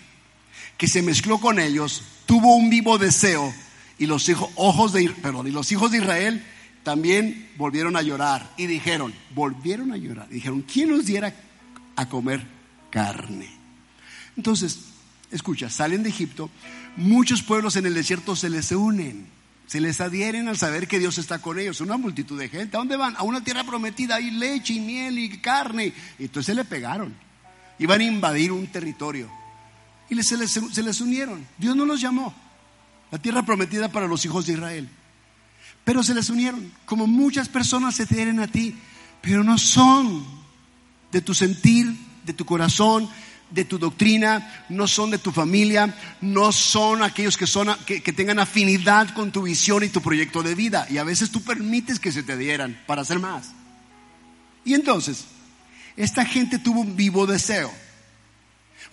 [0.77, 3.53] que se mezcló con ellos tuvo un vivo deseo
[3.97, 5.13] y los hijos, ojos de,
[5.51, 6.43] los hijos de Israel
[6.83, 11.33] también volvieron a llorar y dijeron, volvieron a llorar dijeron, ¿quién nos diera
[11.95, 12.45] a comer
[12.89, 13.49] carne?
[14.35, 14.79] Entonces,
[15.31, 16.49] escucha, salen de Egipto,
[16.97, 19.27] muchos pueblos en el desierto se les unen,
[19.67, 22.75] se les adhieren al saber que Dios está con ellos, una multitud de gente.
[22.75, 23.15] ¿A dónde van?
[23.15, 25.93] A una tierra prometida, hay leche y miel y carne.
[26.19, 27.13] Y entonces se le pegaron,
[27.79, 29.29] iban a invadir un territorio
[30.09, 31.45] y se les, se les unieron.
[31.57, 32.33] Dios no los llamó,
[33.11, 34.89] la tierra prometida para los hijos de Israel.
[35.83, 38.75] Pero se les unieron, como muchas personas se adhieren a ti,
[39.21, 40.25] pero no son
[41.11, 41.93] de tu sentir,
[42.25, 43.09] de tu corazón,
[43.53, 48.39] de tu doctrina, no son de tu familia, no son aquellos que, son, que, tengan
[48.39, 50.87] afinidad con tu visión y tu proyecto de vida.
[50.89, 53.51] Y a veces tú permites que se te dieran para hacer más.
[54.65, 55.25] Y entonces,
[55.95, 57.71] esta gente tuvo un vivo deseo,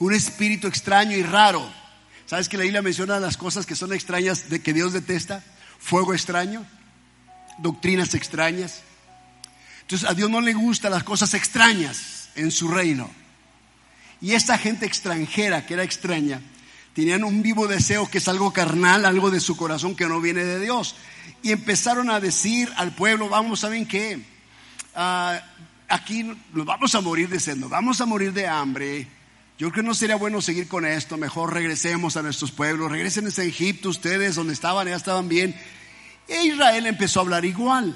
[0.01, 1.63] un espíritu extraño y raro.
[2.27, 5.45] ¿Sabes que la Biblia menciona las cosas que son extrañas de que Dios detesta?
[5.79, 6.67] Fuego extraño,
[7.59, 8.83] doctrinas extrañas.
[9.83, 13.11] Entonces a Dios no le gustan las cosas extrañas en su reino.
[14.21, 16.41] Y esta gente extranjera, que era extraña,
[16.95, 20.45] tenían un vivo deseo que es algo carnal, algo de su corazón que no viene
[20.45, 20.97] de Dios.
[21.43, 24.23] Y empezaron a decir al pueblo, vamos, ¿saben qué?
[24.95, 25.41] Ah,
[25.89, 29.20] aquí nos vamos a morir de sed, nos vamos a morir de hambre.
[29.61, 33.27] Yo creo que no sería bueno seguir con esto, mejor regresemos a nuestros pueblos, regresen
[33.27, 35.55] a Egipto ustedes, donde estaban, ya estaban bien.
[36.29, 37.95] E Israel empezó a hablar igual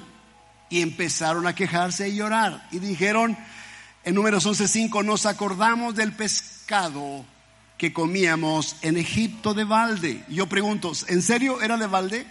[0.68, 3.38] y empezaron a quejarse y llorar y dijeron,
[4.04, 7.24] en números 11.5 nos acordamos del pescado
[7.78, 10.22] que comíamos en Egipto de balde.
[10.28, 12.26] Yo pregunto, ¿en serio era de balde?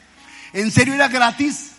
[0.53, 1.71] ¿En serio era gratis?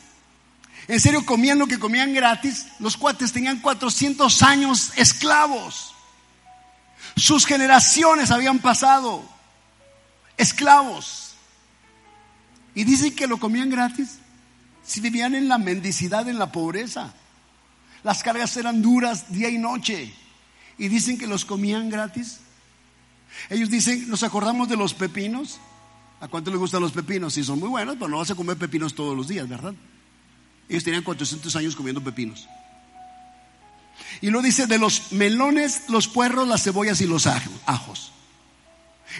[0.88, 2.66] ¿En serio comían lo que comían gratis?
[2.80, 5.93] Los cuates tenían 400 años esclavos.
[7.17, 9.23] Sus generaciones habían pasado
[10.37, 11.35] esclavos.
[12.75, 14.19] Y dicen que lo comían gratis.
[14.85, 17.15] Si vivían en la mendicidad, en la pobreza.
[18.03, 20.12] Las cargas eran duras día y noche.
[20.77, 22.41] Y dicen que los comían gratis.
[23.49, 25.61] Ellos dicen, nos acordamos de los pepinos.
[26.21, 27.35] ¿A cuánto les gustan los pepinos?
[27.35, 29.75] Sí, son muy buenos, pero no vas a comer pepinos todos los días, ¿verdad?
[30.69, 32.49] Ellos tenían 400 años comiendo pepinos.
[34.20, 38.12] Y lo dice de los melones, los puerros, las cebollas y los ajos.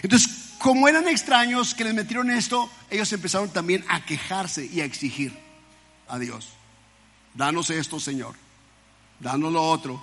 [0.01, 4.85] Entonces, como eran extraños que les metieron esto, ellos empezaron también a quejarse y a
[4.85, 5.37] exigir
[6.07, 6.47] a Dios.
[7.33, 8.35] Danos esto, Señor
[9.19, 10.01] dando lo otro.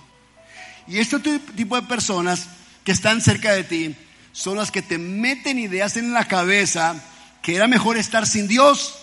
[0.86, 1.18] Y este
[1.56, 2.48] tipo de personas
[2.84, 3.96] que están cerca de ti
[4.32, 7.00] son las que te meten ideas en la cabeza
[7.42, 8.98] que era mejor estar sin Dios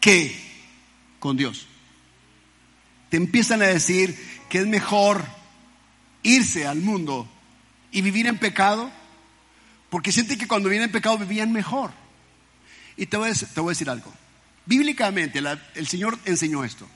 [0.00, 0.38] que
[1.18, 1.66] con Dios.
[3.10, 5.24] Te empiezan a decir que es mejor
[6.22, 7.28] irse al mundo
[7.90, 8.90] y vivir en pecado,
[9.90, 11.92] porque sienten que cuando vivían en pecado vivían mejor.
[12.96, 14.12] Y te voy a, te voy a decir algo.
[14.66, 15.42] Bíblicamente
[15.74, 16.88] el Señor enseñó esto.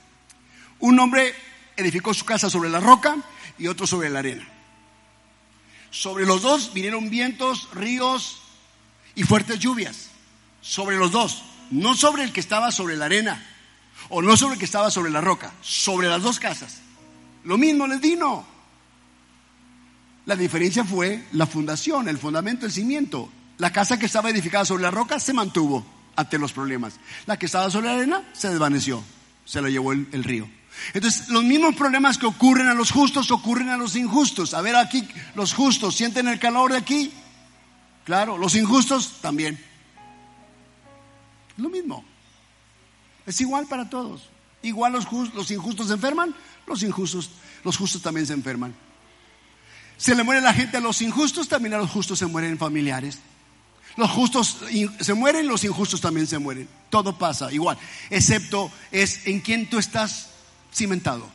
[0.79, 1.33] Un hombre
[1.77, 3.17] edificó su casa sobre la roca
[3.57, 4.47] y otro sobre la arena.
[5.91, 8.41] Sobre los dos vinieron vientos, ríos
[9.15, 10.09] y fuertes lluvias.
[10.61, 13.43] Sobre los dos, no sobre el que estaba sobre la arena
[14.09, 16.81] o no sobre el que estaba sobre la roca, sobre las dos casas.
[17.49, 18.45] Lo mismo les vino.
[20.27, 23.27] La diferencia fue la fundación, el fundamento, el cimiento.
[23.57, 25.83] La casa que estaba edificada sobre la roca se mantuvo
[26.15, 26.99] ante los problemas.
[27.25, 29.03] La que estaba sobre la arena se desvaneció,
[29.45, 30.47] se la llevó el, el río.
[30.93, 34.53] Entonces, los mismos problemas que ocurren a los justos ocurren a los injustos.
[34.53, 37.11] A ver, aquí los justos sienten el calor de aquí.
[38.05, 39.59] Claro, los injustos también.
[41.57, 42.05] Lo mismo.
[43.25, 44.29] Es igual para todos.
[44.61, 46.35] Igual los, los injustos se enferman,
[46.67, 47.29] los injustos,
[47.63, 48.75] los justos también se enferman.
[49.97, 53.19] Se le muere la gente a los injustos, también a los justos se mueren familiares.
[53.97, 54.57] Los justos
[54.99, 56.69] se mueren, los injustos también se mueren.
[56.89, 57.77] Todo pasa igual,
[58.09, 60.29] excepto es en quien tú estás
[60.73, 61.29] cimentado,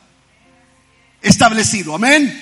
[1.21, 1.93] establecido.
[1.93, 2.41] Amén.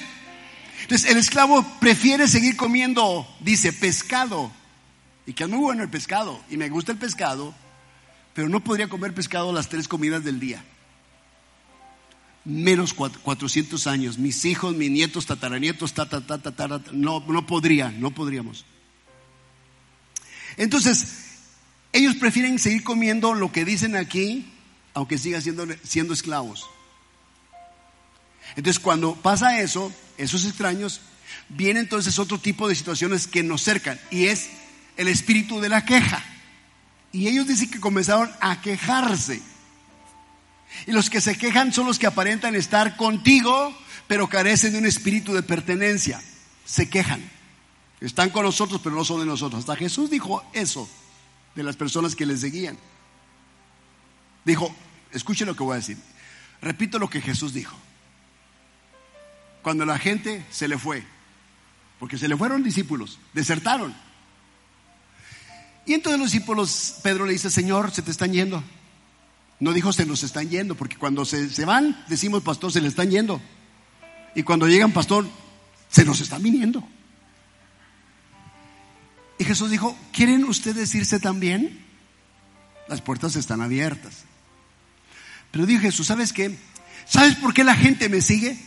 [0.84, 4.52] Entonces el esclavo prefiere seguir comiendo, dice, pescado.
[5.26, 6.42] Y que es muy bueno el pescado.
[6.50, 7.54] Y me gusta el pescado,
[8.34, 10.64] pero no podría comer pescado las tres comidas del día.
[12.46, 14.18] Menos 400 años.
[14.18, 15.94] Mis hijos, mis nietos, tataranietos,
[16.92, 18.66] no, no podría, no podríamos.
[20.58, 21.24] Entonces,
[21.94, 24.52] ellos prefieren seguir comiendo lo que dicen aquí,
[24.94, 26.68] aunque sigan siendo, siendo esclavos.
[28.56, 31.02] Entonces cuando pasa eso, esos extraños,
[31.50, 34.50] viene entonces otro tipo de situaciones que nos cercan y es
[34.98, 36.24] el espíritu de la queja.
[37.12, 39.42] Y ellos dicen que comenzaron a quejarse.
[40.88, 43.76] Y los que se quejan son los que aparentan estar contigo,
[44.08, 46.22] pero carecen de un espíritu de pertenencia.
[46.66, 47.22] Se quejan.
[48.02, 49.62] Están con nosotros, pero no son de nosotros.
[49.62, 50.90] Hasta Jesús dijo eso
[51.56, 52.78] de las personas que le seguían.
[54.44, 54.76] Dijo,
[55.12, 55.98] escuchen lo que voy a decir.
[56.62, 57.78] Repito lo que Jesús dijo.
[59.62, 61.04] Cuando la gente se le fue,
[62.00, 63.96] porque se le fueron discípulos, desertaron.
[65.86, 68.64] Y entonces los discípulos, Pedro le dice, Señor, se te están yendo.
[69.64, 72.90] No dijo se nos están yendo, porque cuando se, se van, decimos, pastor, se le
[72.90, 73.42] están yendo.
[74.36, 75.26] Y cuando llegan, pastor,
[75.90, 76.86] se nos están viniendo.
[79.40, 81.82] Y Jesús dijo, ¿quieren ustedes irse también?
[82.90, 84.26] Las puertas están abiertas.
[85.50, 86.58] Pero dijo Jesús, ¿sabes qué?
[87.06, 88.60] ¿Sabes por qué la gente me sigue?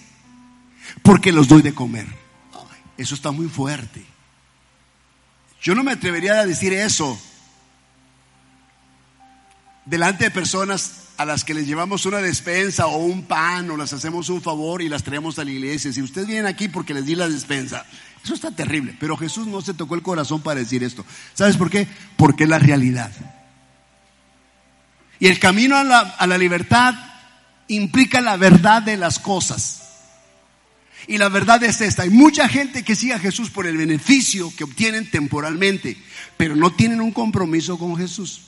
[1.03, 2.07] Porque los doy de comer.
[2.97, 4.03] eso está muy fuerte.
[5.61, 7.21] Yo no me atrevería a decir eso
[9.87, 13.93] delante de personas a las que les llevamos una despensa o un pan o las
[13.93, 15.93] hacemos un favor y las traemos a la iglesia.
[15.93, 17.87] Si ustedes vienen aquí porque les di la despensa,
[18.23, 18.95] eso está terrible.
[19.01, 21.07] Pero Jesús no se tocó el corazón para decir esto.
[21.33, 21.89] ¿Sabes por qué?
[22.17, 23.11] Porque es la realidad.
[25.19, 26.95] Y el camino a la, a la libertad
[27.69, 29.83] implica la verdad de las cosas.
[31.09, 34.53] Y la verdad es esta, hay mucha gente que sigue a Jesús por el beneficio
[34.57, 35.97] que obtienen temporalmente,
[36.37, 38.43] pero no tienen un compromiso con Jesús.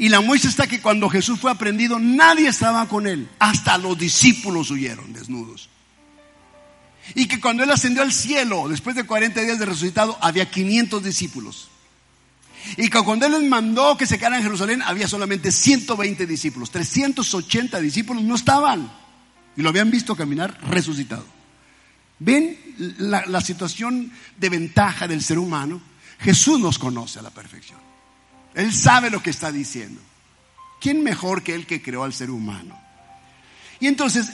[0.00, 3.98] Y la muestra está que cuando Jesús fue aprendido, nadie estaba con él, hasta los
[3.98, 5.68] discípulos huyeron desnudos.
[7.14, 11.04] Y que cuando él ascendió al cielo, después de 40 días de resucitado, había 500
[11.04, 11.68] discípulos.
[12.78, 16.70] Y que cuando Él les mandó que se quedaran en Jerusalén, había solamente 120 discípulos.
[16.70, 18.90] 380 discípulos no estaban.
[19.54, 21.26] Y lo habían visto caminar resucitado.
[22.18, 22.58] ¿Ven
[22.98, 25.82] la, la situación de ventaja del ser humano?
[26.20, 27.89] Jesús nos conoce a la perfección.
[28.54, 30.00] Él sabe lo que está diciendo.
[30.80, 32.78] ¿Quién mejor que Él que creó al ser humano?
[33.80, 34.30] Y entonces,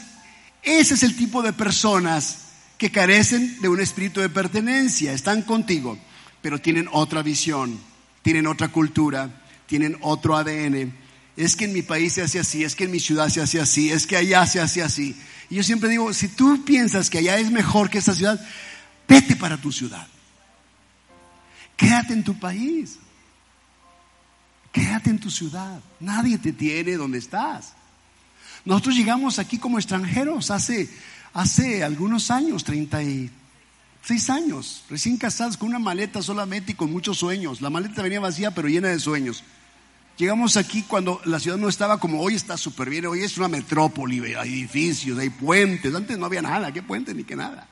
[0.62, 2.38] ese es el tipo de personas
[2.78, 5.12] que carecen de un espíritu de pertenencia.
[5.12, 5.98] Están contigo,
[6.40, 7.78] pero tienen otra visión
[8.26, 9.30] tienen otra cultura,
[9.66, 10.92] tienen otro ADN.
[11.36, 13.60] Es que en mi país se hace así, es que en mi ciudad se hace
[13.60, 15.14] así, es que allá se hace así.
[15.48, 18.44] Y yo siempre digo, si tú piensas que allá es mejor que esta ciudad,
[19.06, 20.08] vete para tu ciudad.
[21.76, 22.98] Quédate en tu país.
[24.76, 25.80] Quédate en tu ciudad.
[26.00, 27.72] Nadie te tiene donde estás.
[28.66, 30.90] Nosotros llegamos aquí como extranjeros hace,
[31.32, 33.30] hace algunos años, 30 y
[34.02, 37.60] Seis años, recién casados con una maleta solamente y con muchos sueños.
[37.60, 39.42] La maleta venía vacía pero llena de sueños.
[40.16, 43.48] Llegamos aquí cuando la ciudad no estaba como hoy está súper bien, hoy es una
[43.48, 47.66] metrópoli, hay edificios, hay puentes, antes no había nada, qué puentes ni qué nada.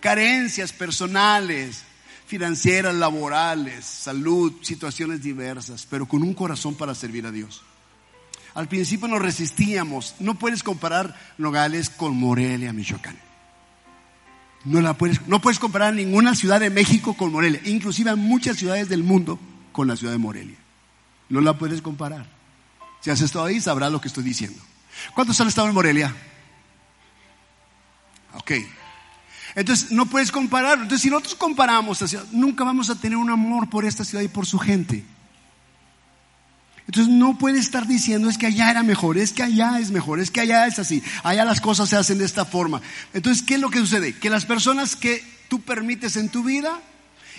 [0.00, 1.84] Carencias personales,
[2.30, 7.62] financieras, laborales, salud, situaciones diversas, pero con un corazón para servir a Dios.
[8.54, 13.18] Al principio nos resistíamos, no puedes comparar Nogales con Morelia, Michoacán.
[14.64, 18.88] No, la puedes, no puedes comparar ninguna ciudad de México con Morelia, inclusive muchas ciudades
[18.88, 19.40] del mundo
[19.72, 20.56] con la ciudad de Morelia.
[21.28, 22.26] No la puedes comparar.
[23.00, 24.62] Si has estado ahí, sabrás lo que estoy diciendo.
[25.16, 26.14] ¿Cuántos han estado en Morelia?
[28.34, 28.52] Ok.
[29.54, 30.74] Entonces, no puedes comparar.
[30.74, 34.46] Entonces, si nosotros comparamos, nunca vamos a tener un amor por esta ciudad y por
[34.46, 35.04] su gente.
[36.90, 40.18] Entonces no puede estar diciendo es que allá era mejor, es que allá es mejor,
[40.18, 42.82] es que allá es así, allá las cosas se hacen de esta forma.
[43.14, 44.18] Entonces, ¿qué es lo que sucede?
[44.18, 46.80] Que las personas que tú permites en tu vida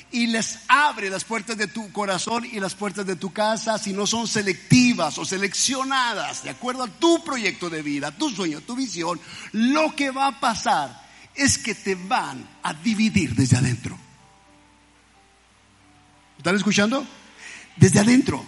[0.10, 3.92] y les abre las puertas de tu corazón y las puertas de tu casa, si
[3.92, 8.78] no son selectivas o seleccionadas de acuerdo a tu proyecto de vida, tu sueño, tu
[8.78, 9.20] visión,
[9.52, 11.01] lo que va a pasar
[11.36, 13.98] es que te van a dividir desde adentro.
[16.38, 17.06] ¿Están escuchando?
[17.78, 18.46] Desde adentro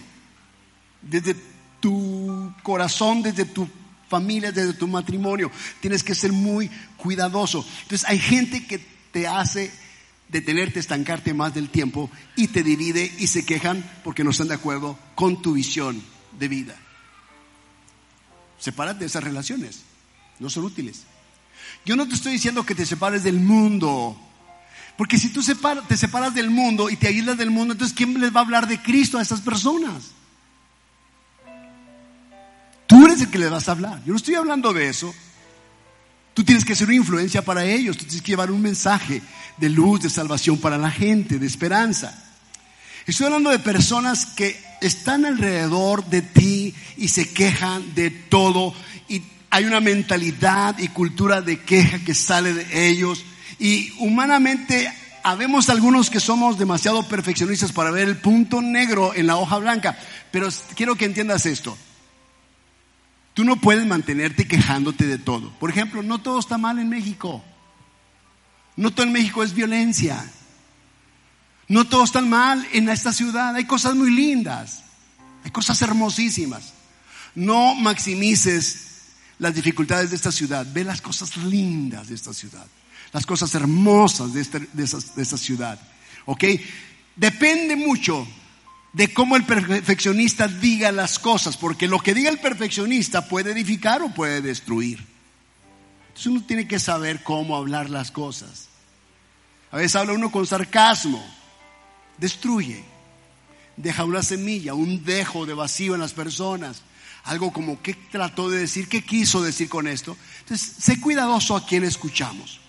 [1.08, 1.36] desde
[1.80, 3.68] tu corazón, desde tu
[4.08, 5.50] familia, desde tu matrimonio.
[5.80, 7.66] Tienes que ser muy cuidadoso.
[7.82, 8.80] Entonces hay gente que
[9.12, 9.70] te hace
[10.28, 14.54] detenerte, estancarte más del tiempo y te divide y se quejan porque no están de
[14.54, 16.02] acuerdo con tu visión
[16.38, 16.76] de vida.
[18.58, 19.82] Sepárate de esas relaciones,
[20.38, 21.04] no son útiles.
[21.84, 24.18] Yo no te estoy diciendo que te separes del mundo,
[24.96, 28.34] porque si tú te separas del mundo y te aíslas del mundo, entonces ¿quién les
[28.34, 30.12] va a hablar de Cristo a esas personas?
[32.86, 34.02] Tú eres el que le vas a hablar.
[34.04, 35.14] Yo no estoy hablando de eso.
[36.32, 37.96] Tú tienes que ser una influencia para ellos.
[37.96, 39.22] Tú tienes que llevar un mensaje
[39.56, 42.22] de luz, de salvación para la gente, de esperanza.
[43.06, 48.74] Estoy hablando de personas que están alrededor de ti y se quejan de todo.
[49.54, 53.24] Hay una mentalidad y cultura de queja que sale de ellos.
[53.60, 54.92] Y humanamente
[55.22, 59.96] habemos algunos que somos demasiado perfeccionistas para ver el punto negro en la hoja blanca,
[60.32, 61.78] pero quiero que entiendas esto.
[63.32, 65.52] Tú no puedes mantenerte quejándote de todo.
[65.60, 67.40] Por ejemplo, no todo está mal en México.
[68.74, 70.32] No todo en México es violencia.
[71.68, 73.54] No todo está mal en esta ciudad.
[73.54, 74.82] Hay cosas muy lindas.
[75.44, 76.72] Hay cosas hermosísimas.
[77.36, 78.93] No maximices
[79.44, 80.66] las dificultades de esta ciudad.
[80.72, 82.66] Ve las cosas lindas de esta ciudad.
[83.12, 85.78] Las cosas hermosas de esta, de ciudad.
[86.24, 86.44] ¿Ok?
[87.14, 88.26] Depende mucho
[88.94, 94.00] de cómo el perfeccionista diga las cosas, porque lo que diga el perfeccionista puede edificar
[94.00, 95.04] o puede destruir.
[96.08, 98.68] Entonces uno tiene que saber cómo hablar las cosas.
[99.70, 101.22] A veces habla uno con sarcasmo,
[102.16, 102.82] destruye,
[103.76, 106.82] deja una semilla, un dejo de vacío en las personas.
[107.24, 108.88] Algo como, ¿qué trató de decir?
[108.88, 110.16] ¿Qué quiso decir con esto?
[110.40, 112.60] Entonces, sé cuidadoso a quien escuchamos.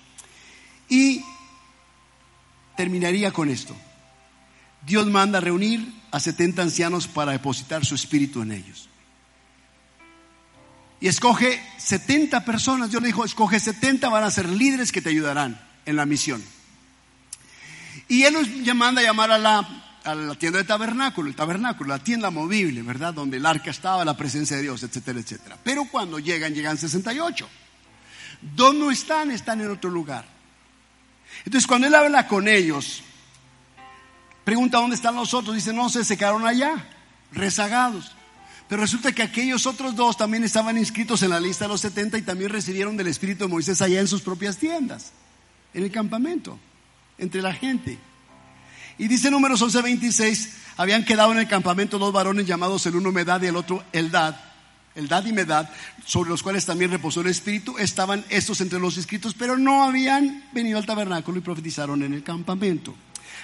[0.88, 1.24] Y
[2.78, 3.76] terminaría con esto.
[4.86, 8.88] Dios manda a reunir a 70 ancianos para depositar su espíritu en ellos.
[11.02, 12.90] Y escoge 70 personas.
[12.90, 16.44] Dios le dijo, escoge 70, van a ser líderes que te ayudarán en la misión.
[18.08, 21.90] Y Él nos manda a llamar a la, a la tienda de tabernáculo, el tabernáculo,
[21.90, 23.14] la tienda movible, ¿verdad?
[23.14, 25.58] Donde el arca estaba, la presencia de Dios, etcétera, etcétera.
[25.64, 27.48] Pero cuando llegan, llegan 68.
[28.42, 29.32] ¿Dónde están?
[29.32, 30.26] Están en otro lugar.
[31.40, 33.04] Entonces, cuando Él habla con ellos,
[34.46, 35.56] Pregunta dónde están los otros.
[35.56, 36.88] Dice, no se quedaron allá,
[37.32, 38.16] rezagados.
[38.70, 42.20] Pero resulta que aquellos otros dos también estaban inscritos en la lista de los 70
[42.20, 45.12] y también recibieron del Espíritu de Moisés allá en sus propias tiendas,
[45.74, 46.60] en el campamento,
[47.18, 47.98] entre la gente.
[48.98, 53.42] Y dice números 11:26, habían quedado en el campamento dos varones llamados el uno Medad
[53.42, 54.36] y el otro Eldad,
[54.96, 55.70] Eldad y Medad,
[56.06, 60.44] sobre los cuales también reposó el Espíritu, estaban estos entre los inscritos, pero no habían
[60.54, 62.96] venido al tabernáculo y profetizaron en el campamento.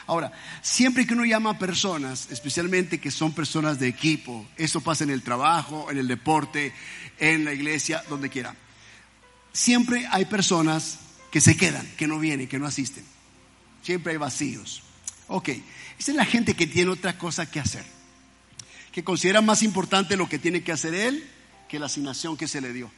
[0.08, 0.32] Ahora,
[0.62, 5.10] siempre que uno llama a personas, especialmente que son personas de equipo, eso pasa en
[5.10, 6.74] el trabajo, en el deporte,
[7.20, 8.56] en la iglesia, donde quiera.
[9.54, 10.99] Siempre hay personas
[11.32, 13.04] que se quedan, que no vienen, que no asisten.
[13.84, 14.84] Siempre hay vacíos.
[15.32, 15.49] Ok,
[15.97, 17.86] esa es la gente que tiene otra cosa que hacer,
[18.91, 21.25] que considera más importante lo que tiene que hacer él
[21.69, 22.91] que la asignación que se le dio.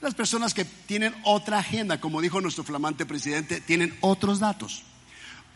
[0.00, 4.84] Las personas que tienen otra agenda, como dijo nuestro flamante presidente, tienen otros datos,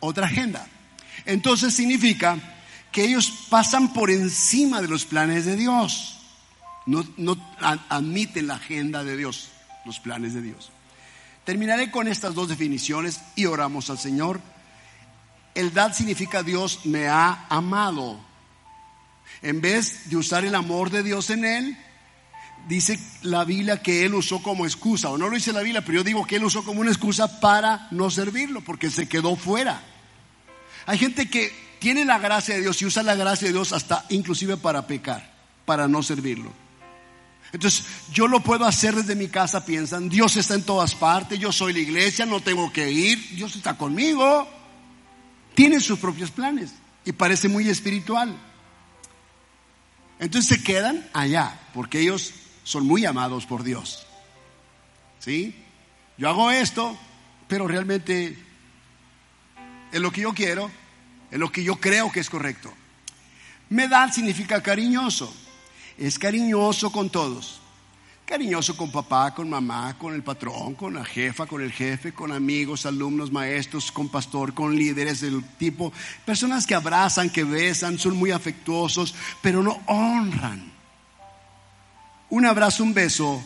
[0.01, 0.67] otra agenda.
[1.25, 2.37] Entonces significa
[2.91, 6.19] que ellos pasan por encima de los planes de Dios.
[6.87, 7.07] No,
[7.89, 9.51] admiten la agenda de Dios,
[9.85, 10.73] los planes de Dios.
[11.45, 14.41] Terminaré con estas dos definiciones y oramos al Señor.
[15.59, 18.17] El dad significa Dios me ha amado.
[19.43, 21.77] En vez de usar el amor de Dios en él,
[22.69, 25.99] dice la Biblia que él usó como excusa, o no lo dice la Biblia, pero
[25.99, 29.83] yo digo que él usó como una excusa para no servirlo, porque se quedó fuera.
[30.87, 34.05] Hay gente que tiene la gracia de Dios y usa la gracia de Dios hasta
[34.11, 35.29] inclusive para pecar,
[35.65, 36.53] para no servirlo.
[37.53, 41.51] Entonces, yo lo puedo hacer desde mi casa, piensan, Dios está en todas partes, yo
[41.51, 44.58] soy la iglesia, no tengo que ir, Dios está conmigo.
[45.59, 46.73] Tiene sus propios planes
[47.05, 48.33] y parece muy espiritual.
[50.21, 52.33] Entonces se quedan allá, porque ellos
[52.63, 54.07] son muy amados por Dios.
[55.19, 55.57] ¿Sí?
[56.17, 56.97] Yo hago esto,
[57.49, 58.39] pero realmente
[59.91, 60.71] es lo que yo quiero,
[61.29, 62.73] es lo que yo creo que es correcto.
[63.69, 65.35] Medad significa cariñoso,
[65.99, 67.61] es cariñoso con todos.
[68.29, 72.31] Cariñoso con papá, con mamá, con el patrón, con la jefa, con el jefe, con
[72.31, 75.91] amigos, alumnos, maestros, con pastor, con líderes del tipo.
[76.27, 80.71] Personas que abrazan, que besan, son muy afectuosos, pero no honran.
[82.29, 83.43] Un abrazo, un beso,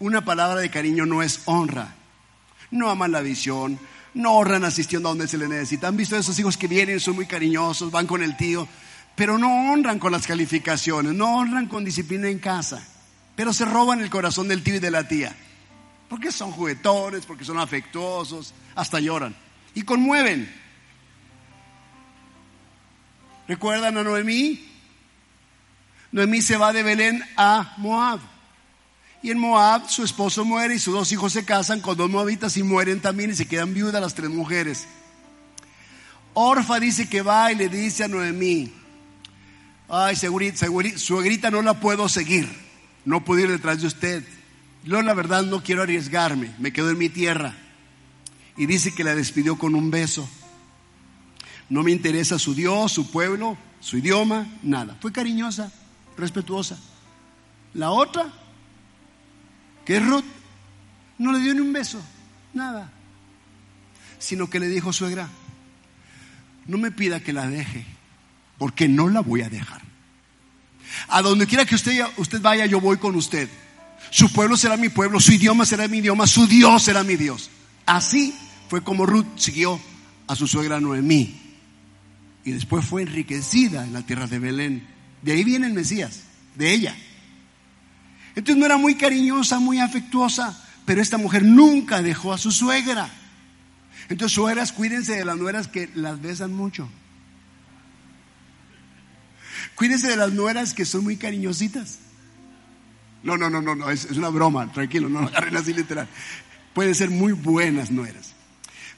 [0.00, 1.94] una palabra de cariño no es honra.
[2.70, 3.78] No aman la visión,
[4.14, 5.88] no honran asistiendo a donde se le necesita.
[5.88, 8.66] Han visto esos hijos que vienen, son muy cariñosos, van con el tío,
[9.14, 12.82] pero no honran con las calificaciones, no honran con disciplina en casa,
[13.42, 15.34] pero se roban el corazón del tío y de la tía.
[16.08, 19.34] Porque son juguetones, porque son afectuosos, hasta lloran
[19.74, 20.48] y conmueven.
[23.48, 24.64] ¿Recuerdan a Noemí?
[26.12, 28.20] Noemí se va de Belén a Moab.
[29.24, 32.56] Y en Moab su esposo muere y sus dos hijos se casan con dos moabitas
[32.56, 34.86] y mueren también y se quedan viudas las tres mujeres.
[36.34, 38.72] Orfa dice que va y le dice a Noemí,
[39.88, 42.61] ay, segurita, suegrita no la puedo seguir,
[43.04, 44.24] no puedo ir detrás de usted.
[44.84, 47.54] Yo la verdad no quiero arriesgarme, me quedo en mi tierra.
[48.56, 50.28] Y dice que la despidió con un beso.
[51.68, 54.96] No me interesa su Dios, su pueblo, su idioma, nada.
[55.00, 55.72] Fue cariñosa,
[56.16, 56.78] respetuosa.
[57.74, 58.30] La otra
[59.84, 60.24] que Ruth
[61.18, 62.00] no le dio ni un beso,
[62.52, 62.90] nada,
[64.18, 65.28] sino que le dijo suegra,
[66.66, 67.86] no me pida que la deje,
[68.58, 69.82] porque no la voy a dejar.
[71.08, 73.48] A donde quiera que usted, usted vaya, yo voy con usted.
[74.10, 77.50] Su pueblo será mi pueblo, su idioma será mi idioma, su Dios será mi Dios.
[77.86, 78.34] Así
[78.68, 79.80] fue como Ruth siguió
[80.26, 81.40] a su suegra Noemí.
[82.44, 84.86] Y después fue enriquecida en la tierra de Belén.
[85.22, 86.22] De ahí viene el Mesías,
[86.56, 86.96] de ella.
[88.34, 93.10] Entonces no era muy cariñosa, muy afectuosa, pero esta mujer nunca dejó a su suegra.
[94.08, 96.88] Entonces, suegras, cuídense de las nueras que las besan mucho.
[99.82, 101.98] Cuídense de las nueras que son muy cariñositas.
[103.24, 106.06] No, no, no, no, no, es, una broma, tranquilo, no lo agarren así literal.
[106.72, 108.32] Pueden ser muy buenas nueras.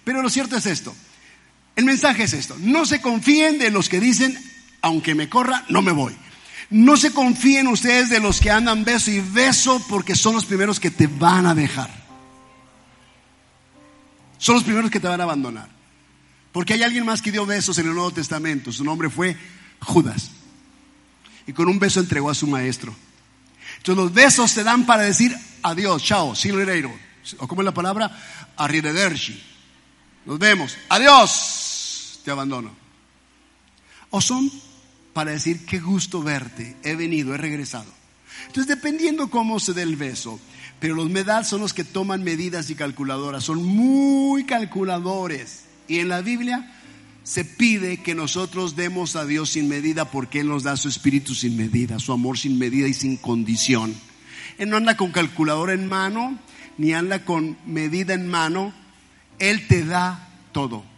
[0.05, 0.95] Pero lo cierto es esto.
[1.75, 2.55] El mensaje es esto.
[2.61, 4.39] No se confíen de los que dicen,
[4.83, 6.15] aunque me corra, no me voy.
[6.69, 10.79] No se confíen ustedes de los que andan beso y beso porque son los primeros
[10.81, 11.89] que te van a dejar.
[14.37, 15.71] Son los primeros que te van a abandonar.
[16.53, 18.71] Porque hay alguien más que dio besos en el Nuevo Testamento.
[18.71, 19.35] Su nombre fue
[19.81, 20.34] Judas.
[21.47, 22.95] Y con un beso entregó a su maestro.
[23.77, 26.55] Entonces los besos se dan para decir adiós, chao, sin
[27.39, 28.11] O como es la palabra,
[28.57, 29.43] arrivederci.
[30.25, 30.77] Nos vemos.
[30.89, 32.21] Adiós.
[32.25, 32.71] Te abandono.
[34.11, 34.51] O son
[35.13, 37.91] para decir qué gusto verte, he venido, he regresado.
[38.47, 40.41] Entonces, dependiendo cómo se dé el beso,
[40.81, 45.65] pero los medal son los que toman medidas y calculadoras, son muy calculadores.
[45.89, 46.73] Y en la Biblia
[47.25, 51.35] se pide que nosotros demos a Dios sin medida porque Él nos da su espíritu
[51.35, 53.95] sin medida, su amor sin medida y sin condición.
[54.59, 56.39] Él no anda con calculadora en mano,
[56.79, 58.73] ni anda con medida en mano,
[59.41, 60.95] Él te da todo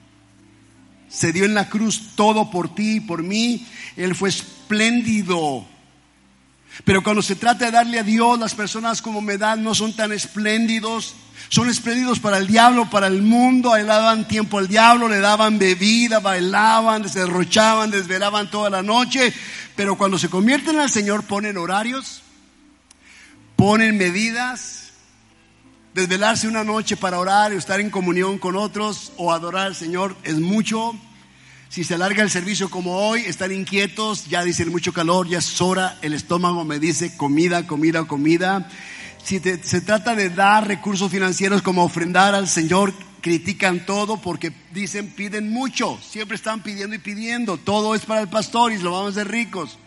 [1.08, 3.66] se dio en la cruz todo por ti y por mí.
[3.96, 5.66] Él fue espléndido.
[6.84, 9.94] Pero cuando se trata de darle a Dios, las personas como me dan no son
[9.94, 11.14] tan espléndidos.
[11.48, 13.76] Son espléndidos para el diablo, para el mundo.
[13.76, 19.32] le daban tiempo al diablo, le daban bebida, bailaban, se desvelaban toda la noche.
[19.76, 22.22] Pero cuando se convierten al Señor, ponen horarios,
[23.54, 24.82] ponen medidas.
[25.94, 30.14] Desvelarse una noche para orar y estar en comunión con otros o adorar al Señor
[30.24, 30.94] es mucho.
[31.68, 35.60] Si se alarga el servicio como hoy, están inquietos, ya dicen mucho calor, ya es
[35.60, 38.68] hora, el estómago me dice comida, comida, comida.
[39.22, 45.10] Si se trata de dar recursos financieros como ofrendar al Señor, critican todo porque dicen
[45.10, 49.08] piden mucho, siempre están pidiendo y pidiendo, todo es para el pastor y lo vamos
[49.08, 49.78] a hacer ricos.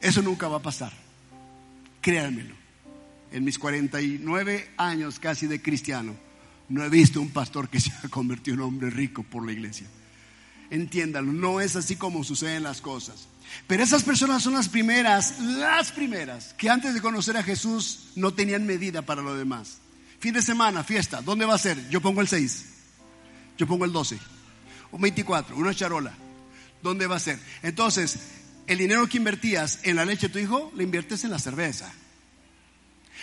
[0.00, 0.92] Eso nunca va a pasar,
[2.00, 2.54] créanmelo.
[3.30, 6.16] En mis 49 años casi de cristiano,
[6.68, 9.86] no he visto un pastor que se haya convertido en hombre rico por la iglesia
[10.72, 13.28] entiéndalo, no es así como suceden las cosas.
[13.66, 18.32] Pero esas personas son las primeras, las primeras, que antes de conocer a Jesús no
[18.32, 19.78] tenían medida para lo demás.
[20.18, 21.90] Fin de semana, fiesta, ¿dónde va a ser?
[21.90, 22.64] Yo pongo el 6,
[23.58, 24.18] yo pongo el 12,
[24.92, 26.14] un 24, una charola,
[26.82, 27.38] ¿dónde va a ser?
[27.62, 28.18] Entonces,
[28.66, 31.92] el dinero que invertías en la leche de tu hijo, lo inviertes en la cerveza,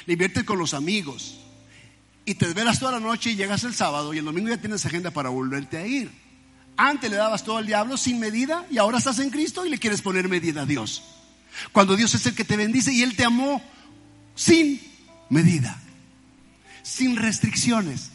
[0.05, 1.39] le inviertes con los amigos,
[2.25, 4.85] y te veras toda la noche y llegas el sábado y el domingo ya tienes
[4.85, 6.28] agenda para volverte a ir.
[6.81, 9.79] Antes le dabas todo al diablo sin medida y ahora estás en Cristo y le
[9.79, 11.03] quieres poner medida a Dios.
[11.73, 13.61] Cuando Dios es el que te bendice y Él te amó
[14.33, 14.81] sin
[15.27, 15.77] medida,
[16.81, 18.11] sin restricciones.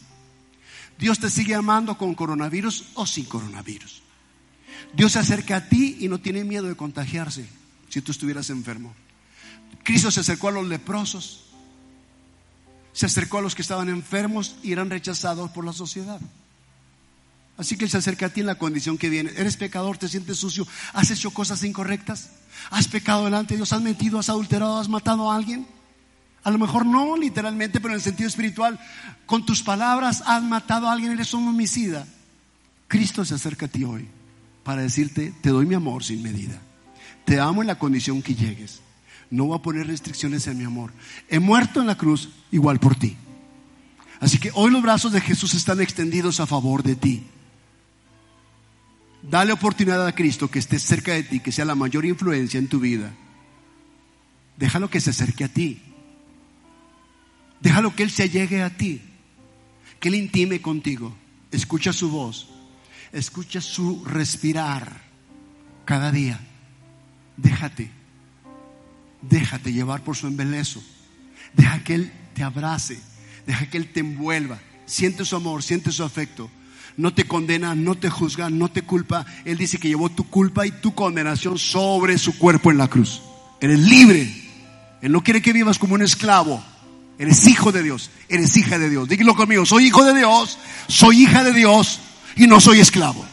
[0.97, 4.01] Dios te sigue amando con coronavirus o sin coronavirus.
[4.95, 7.45] Dios se acerca a ti y no tiene miedo de contagiarse
[7.89, 8.95] si tú estuvieras enfermo.
[9.83, 11.43] Cristo se acercó a los leprosos,
[12.93, 16.19] se acercó a los que estaban enfermos y eran rechazados por la sociedad.
[17.57, 19.31] Así que Él se acerca a ti en la condición que viene.
[19.37, 22.31] Eres pecador, te sientes sucio, has hecho cosas incorrectas,
[22.69, 25.65] has pecado delante de Dios, has mentido, has adulterado, has matado a alguien.
[26.43, 28.79] A lo mejor no literalmente, pero en el sentido espiritual,
[29.25, 32.05] con tus palabras has matado a alguien, eres un homicida.
[32.87, 34.07] Cristo se acerca a ti hoy
[34.63, 36.61] para decirte, te doy mi amor sin medida.
[37.23, 38.81] Te amo en la condición que llegues.
[39.31, 40.91] No voy a poner restricciones en mi amor.
[41.29, 43.17] He muerto en la cruz igual por ti.
[44.19, 47.23] Así que hoy los brazos de Jesús están extendidos a favor de ti.
[49.29, 52.67] Dale oportunidad a Cristo que esté cerca de ti, que sea la mayor influencia en
[52.67, 53.11] tu vida.
[54.55, 55.81] Déjalo que se acerque a ti.
[57.59, 59.01] Déjalo que Él se llegue a ti.
[59.99, 61.15] Que Él intime contigo.
[61.51, 62.49] Escucha su voz.
[63.11, 65.01] Escucha su respirar
[65.85, 66.39] cada día.
[67.35, 67.89] Déjate.
[69.23, 70.83] Déjate llevar por su embelezo.
[71.53, 72.99] Deja que Él te abrace.
[73.47, 74.59] Deja que Él te envuelva.
[74.85, 76.51] Siente su amor, siente su afecto
[76.97, 79.25] no te condena, no te juzga, no te culpa.
[79.43, 83.21] Él dice que llevó tu culpa y tu condenación sobre su cuerpo en la cruz.
[83.59, 84.33] Eres libre.
[85.01, 86.63] Él no quiere que vivas como un esclavo.
[87.17, 89.07] Eres hijo de Dios, eres hija de Dios.
[89.07, 91.99] Dígalo conmigo, soy hijo de Dios, soy hija de Dios
[92.35, 93.25] y no soy esclavo.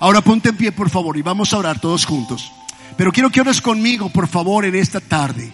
[0.00, 2.50] Ahora ponte en pie, por favor, y vamos a orar todos juntos.
[2.96, 5.52] Pero quiero que ores conmigo, por favor, en esta tarde.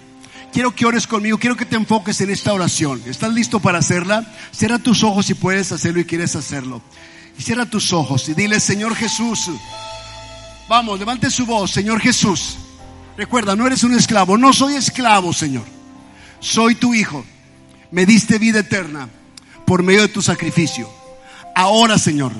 [0.53, 3.03] Quiero que ores conmigo, quiero que te enfoques en esta oración.
[3.07, 4.25] ¿Estás listo para hacerla?
[4.53, 6.81] Cierra tus ojos si puedes hacerlo y quieres hacerlo.
[7.39, 9.51] Cierra tus ojos y dile, Señor Jesús,
[10.69, 12.57] vamos, levante su voz, Señor Jesús.
[13.17, 15.65] Recuerda, no eres un esclavo, no soy esclavo, Señor.
[16.41, 17.25] Soy tu hijo.
[17.91, 19.09] Me diste vida eterna
[19.65, 20.89] por medio de tu sacrificio.
[21.55, 22.33] Ahora, Señor,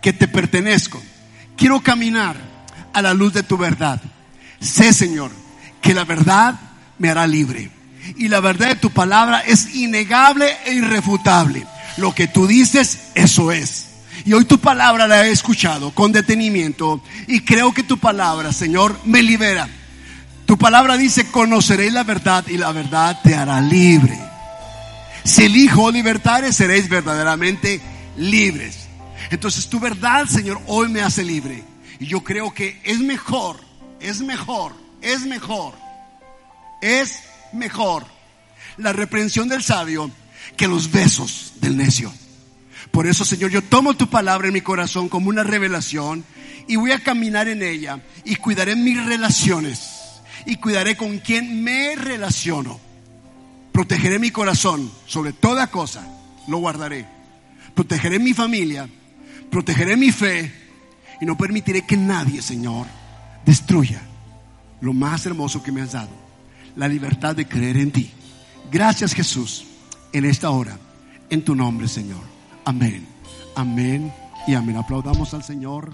[0.00, 1.02] que te pertenezco,
[1.56, 2.36] quiero caminar
[2.92, 4.00] a la luz de tu verdad.
[4.60, 5.30] Sé, Señor,
[5.82, 6.54] que la verdad
[6.98, 7.70] me hará libre.
[8.16, 11.66] Y la verdad de tu palabra es innegable e irrefutable.
[11.96, 13.85] Lo que tú dices, eso es.
[14.26, 18.98] Y hoy tu palabra la he escuchado con detenimiento y creo que tu palabra, Señor,
[19.04, 19.68] me libera.
[20.46, 24.18] Tu palabra dice, conoceréis la verdad y la verdad te hará libre.
[25.22, 27.80] Si elijo libertades, seréis verdaderamente
[28.16, 28.88] libres.
[29.30, 31.62] Entonces tu verdad, Señor, hoy me hace libre.
[32.00, 33.60] Y yo creo que es mejor,
[34.00, 34.72] es mejor,
[35.02, 35.74] es mejor,
[36.82, 37.22] es
[37.52, 38.04] mejor
[38.76, 40.10] la reprensión del sabio
[40.56, 42.12] que los besos del necio.
[42.96, 46.24] Por eso, Señor, yo tomo tu palabra en mi corazón como una revelación
[46.66, 51.94] y voy a caminar en ella y cuidaré mis relaciones y cuidaré con quien me
[51.94, 52.80] relaciono.
[53.70, 56.08] Protegeré mi corazón sobre toda cosa,
[56.48, 57.06] lo guardaré.
[57.74, 58.88] Protegeré mi familia,
[59.50, 60.50] protegeré mi fe
[61.20, 62.86] y no permitiré que nadie, Señor,
[63.44, 64.00] destruya
[64.80, 66.16] lo más hermoso que me has dado,
[66.76, 68.10] la libertad de creer en ti.
[68.72, 69.66] Gracias Jesús
[70.14, 70.78] en esta hora,
[71.28, 72.35] en tu nombre, Señor.
[72.66, 73.06] Amén,
[73.54, 74.12] amén
[74.48, 74.76] y amén.
[74.76, 75.92] Aplaudamos al Señor.